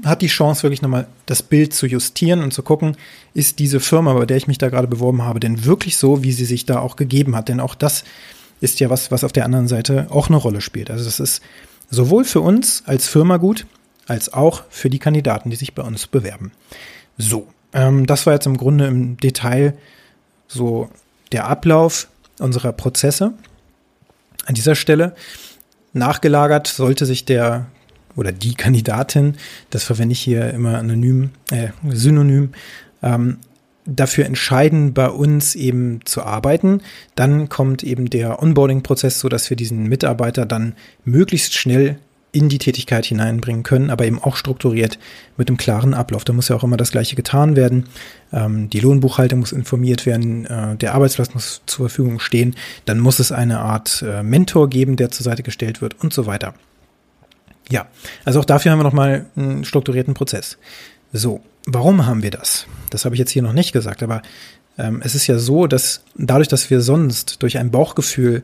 hat 0.05 0.23
die 0.23 0.29
Chance, 0.29 0.63
wirklich 0.63 0.83
nochmal 0.83 1.07
das 1.27 1.43
Bild 1.43 1.75
zu 1.75 1.87
justieren 1.87 2.43
und 2.43 2.53
zu 2.53 2.63
gucken, 2.63 2.97
ist 3.35 3.59
diese 3.59 3.79
Firma, 3.79 4.15
bei 4.15 4.27
der 4.27 4.37
ich 4.37 4.47
mich 4.47 4.59
da 4.59 4.71
gerade 4.71 4.89
beworben 4.89 5.23
habe, 5.23 5.39
denn 5.39 5.65
wirklich 5.65 5.97
so, 5.97 6.25
wie 6.25 6.33
sie 6.33 6.47
sich 6.47 6.65
da 6.65 6.81
auch 6.81 6.97
gegeben 6.97 7.37
hat. 7.37 7.49
Denn 7.49 7.61
auch 7.61 7.75
das 7.75 8.05
ist 8.61 8.81
ja 8.81 8.91
was, 8.91 9.11
was 9.11 9.25
auf 9.25 9.33
der 9.33 9.45
anderen 9.45 9.69
Seite 9.69 10.07
auch 10.11 10.29
eine 10.29 10.37
Rolle 10.37 10.61
spielt. 10.61 10.91
Also 10.91 11.05
das 11.05 11.21
ist 11.21 11.43
sowohl 11.91 12.25
für 12.25 12.41
uns 12.41 12.85
als 12.87 13.07
Firma 13.07 13.37
gut, 13.37 13.67
als 14.07 14.33
auch 14.33 14.65
für 14.71 14.91
die 14.91 14.99
Kandidaten, 14.99 15.51
die 15.51 15.57
sich 15.57 15.75
bei 15.75 15.83
uns 15.83 16.07
bewerben. 16.07 16.53
So, 17.19 17.49
ähm, 17.73 18.07
das 18.07 18.27
war 18.27 18.35
jetzt 18.35 18.47
im 18.47 18.57
Grunde 18.57 18.87
im 18.87 19.17
Detail 19.17 19.75
so 20.49 20.91
der 21.31 21.47
Ablauf 21.47 22.09
unserer 22.39 22.73
Prozesse. 22.73 23.33
An 24.47 24.55
dieser 24.55 24.75
Stelle 24.75 25.15
nachgelagert 25.93 26.67
sollte 26.67 27.07
sich 27.07 27.25
der 27.25 27.67
oder 28.15 28.33
die 28.33 28.55
Kandidatin, 28.55 29.37
das 29.71 29.85
verwende 29.85 30.13
ich 30.13 30.21
hier 30.21 30.51
immer 30.51 30.79
anonym, 30.79 31.31
äh, 31.51 31.69
synonym, 31.89 32.53
ähm, 33.03 33.39
dafür 33.85 34.27
entscheiden, 34.27 34.93
bei 34.93 35.09
uns 35.09 35.55
eben 35.55 36.01
zu 36.05 36.23
arbeiten. 36.23 36.83
Dann 37.15 37.49
kommt 37.49 37.83
eben 37.83 38.11
der 38.11 38.43
Onboarding-Prozess, 38.43 39.19
so 39.19 39.29
dass 39.29 39.49
wir 39.51 39.57
diesen 39.57 39.89
Mitarbeiter 39.89 40.47
dann 40.47 40.75
möglichst 41.05 41.55
schnell 41.55 41.99
in 42.33 42.49
die 42.49 42.59
Tätigkeit 42.59 43.05
hineinbringen 43.05 43.63
können, 43.63 43.91
aber 43.91 44.07
eben 44.07 44.19
auch 44.19 44.37
strukturiert 44.37 44.99
mit 45.37 45.49
einem 45.49 45.59
klaren 45.59 45.93
Ablauf. 45.93 46.25
Da 46.25 46.33
muss 46.33 46.49
ja 46.49 46.57
auch 46.57 46.65
immer 46.65 46.79
das 46.79 46.91
Gleiche 46.91 47.15
getan 47.15 47.57
werden. 47.57 47.85
Ähm, 48.33 48.71
die 48.71 48.81
Lohnbuchhaltung 48.81 49.41
muss 49.41 49.53
informiert 49.53 50.07
werden, 50.07 50.47
äh, 50.47 50.77
der 50.77 50.95
Arbeitsplatz 50.95 51.35
muss 51.35 51.61
zur 51.67 51.89
Verfügung 51.89 52.21
stehen. 52.21 52.57
Dann 52.87 52.99
muss 53.01 53.19
es 53.19 53.33
eine 53.33 53.61
Art 53.61 54.03
äh, 54.03 54.23
Mentor 54.23 54.71
geben, 54.71 54.97
der 54.97 55.11
zur 55.11 55.25
Seite 55.25 55.43
gestellt 55.43 55.83
wird 55.83 56.03
und 56.03 56.15
so 56.15 56.25
weiter. 56.25 56.55
Ja, 57.71 57.87
also 58.25 58.41
auch 58.41 58.45
dafür 58.47 58.73
haben 58.73 58.79
wir 58.79 58.85
nochmal 58.85 59.27
einen 59.37 59.65
strukturierten 59.65 60.15
Prozess. 60.15 60.57
So, 61.13 61.43
warum 61.67 62.07
haben 62.07 62.23
wir 62.23 62.31
das? 62.31 62.67
Das 62.89 63.05
habe 63.05 63.15
ich 63.15 63.19
jetzt 63.19 63.31
hier 63.31 63.43
noch 63.43 63.53
nicht 63.53 63.73
gesagt, 63.73 64.03
aber 64.03 64.23
ähm, 64.79 65.03
es 65.05 65.15
ist 65.15 65.27
ja 65.27 65.39
so, 65.39 65.67
dass 65.67 66.03
dadurch, 66.17 66.49
dass 66.49 66.71
wir 66.71 66.81
sonst 66.81 67.43
durch 67.43 67.59
ein 67.59 67.71
Bauchgefühl 67.71 68.43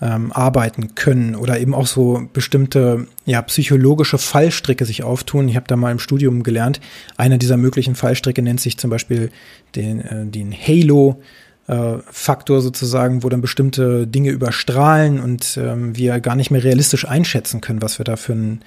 ähm, 0.00 0.32
arbeiten 0.32 0.94
können 0.94 1.34
oder 1.34 1.58
eben 1.58 1.74
auch 1.74 1.86
so 1.86 2.28
bestimmte 2.32 3.06
ja, 3.24 3.40
psychologische 3.42 4.18
Fallstricke 4.18 4.84
sich 4.84 5.02
auftun. 5.02 5.48
Ich 5.48 5.56
habe 5.56 5.66
da 5.66 5.76
mal 5.76 5.92
im 5.92 5.98
Studium 5.98 6.42
gelernt, 6.42 6.80
einer 7.16 7.38
dieser 7.38 7.56
möglichen 7.56 7.94
Fallstricke 7.94 8.42
nennt 8.42 8.60
sich 8.60 8.76
zum 8.78 8.90
Beispiel 8.90 9.30
den, 9.74 10.00
äh, 10.00 10.26
den 10.26 10.52
Halo. 10.52 11.20
Äh, 11.68 11.98
Faktor 12.12 12.60
sozusagen, 12.60 13.24
wo 13.24 13.28
dann 13.28 13.40
bestimmte 13.40 14.06
Dinge 14.06 14.30
überstrahlen 14.30 15.18
und 15.18 15.58
ähm, 15.60 15.96
wir 15.96 16.20
gar 16.20 16.36
nicht 16.36 16.52
mehr 16.52 16.62
realistisch 16.62 17.08
einschätzen 17.08 17.60
können, 17.60 17.82
was 17.82 17.98
wir 17.98 18.04
da 18.04 18.14
für 18.14 18.34
einen 18.34 18.60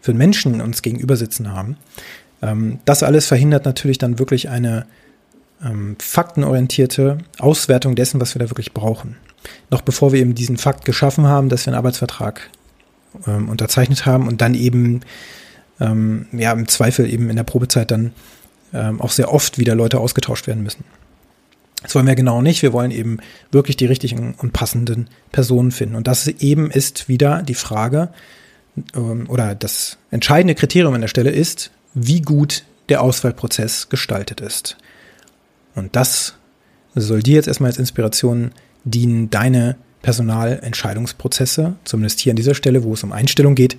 für 0.00 0.10
einen 0.10 0.18
Menschen 0.18 0.60
uns 0.60 0.82
gegenüber 0.82 1.14
sitzen 1.14 1.52
haben. 1.52 1.76
Ähm, 2.42 2.80
das 2.86 3.04
alles 3.04 3.26
verhindert 3.26 3.66
natürlich 3.66 3.98
dann 3.98 4.18
wirklich 4.18 4.48
eine 4.48 4.86
ähm, 5.64 5.94
faktenorientierte 6.00 7.18
Auswertung 7.38 7.94
dessen, 7.94 8.20
was 8.20 8.34
wir 8.34 8.40
da 8.40 8.50
wirklich 8.50 8.72
brauchen 8.72 9.14
noch 9.70 9.80
bevor 9.82 10.12
wir 10.12 10.20
eben 10.20 10.34
diesen 10.34 10.56
Fakt 10.56 10.84
geschaffen 10.84 11.26
haben, 11.26 11.48
dass 11.48 11.66
wir 11.66 11.72
einen 11.72 11.78
Arbeitsvertrag 11.78 12.50
ähm, 13.26 13.48
unterzeichnet 13.48 14.06
haben 14.06 14.28
und 14.28 14.40
dann 14.40 14.54
eben 14.54 15.00
ähm, 15.80 16.26
ja 16.32 16.52
im 16.52 16.68
Zweifel 16.68 17.12
eben 17.12 17.30
in 17.30 17.36
der 17.36 17.44
Probezeit 17.44 17.90
dann 17.90 18.12
ähm, 18.72 19.00
auch 19.00 19.10
sehr 19.10 19.32
oft 19.32 19.58
wieder 19.58 19.74
Leute 19.74 19.98
ausgetauscht 19.98 20.46
werden 20.46 20.62
müssen. 20.62 20.84
Das 21.82 21.94
wollen 21.94 22.06
wir 22.06 22.14
genau 22.14 22.42
nicht. 22.42 22.62
Wir 22.62 22.72
wollen 22.72 22.90
eben 22.90 23.18
wirklich 23.50 23.76
die 23.76 23.86
richtigen 23.86 24.34
und 24.34 24.52
passenden 24.52 25.08
Personen 25.32 25.70
finden. 25.70 25.94
Und 25.94 26.06
das 26.06 26.28
eben 26.28 26.70
ist 26.70 27.08
wieder 27.08 27.42
die 27.42 27.54
Frage 27.54 28.10
ähm, 28.94 29.28
oder 29.28 29.54
das 29.54 29.96
entscheidende 30.10 30.54
Kriterium 30.54 30.94
an 30.94 31.00
der 31.00 31.08
Stelle 31.08 31.30
ist, 31.30 31.70
wie 31.94 32.20
gut 32.20 32.64
der 32.88 33.02
Auswahlprozess 33.02 33.88
gestaltet 33.88 34.40
ist. 34.40 34.76
Und 35.74 35.96
das 35.96 36.34
soll 36.94 37.22
dir 37.22 37.36
jetzt 37.36 37.48
erstmal 37.48 37.70
als 37.70 37.78
Inspiration 37.78 38.52
dienen 38.84 39.30
deine 39.30 39.76
Personalentscheidungsprozesse, 40.02 41.76
zumindest 41.84 42.20
hier 42.20 42.32
an 42.32 42.36
dieser 42.36 42.54
Stelle, 42.54 42.84
wo 42.84 42.94
es 42.94 43.02
um 43.02 43.12
Einstellung 43.12 43.54
geht, 43.54 43.76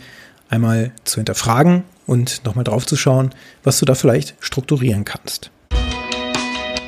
einmal 0.50 0.92
zu 1.04 1.18
hinterfragen 1.18 1.84
und 2.06 2.44
nochmal 2.46 2.64
drauf 2.64 2.86
zu 2.86 2.96
schauen, 2.96 3.32
was 3.64 3.80
du 3.80 3.86
da 3.86 3.96
vielleicht 3.96 4.36
strukturieren 4.40 5.06
kannst. 5.06 5.52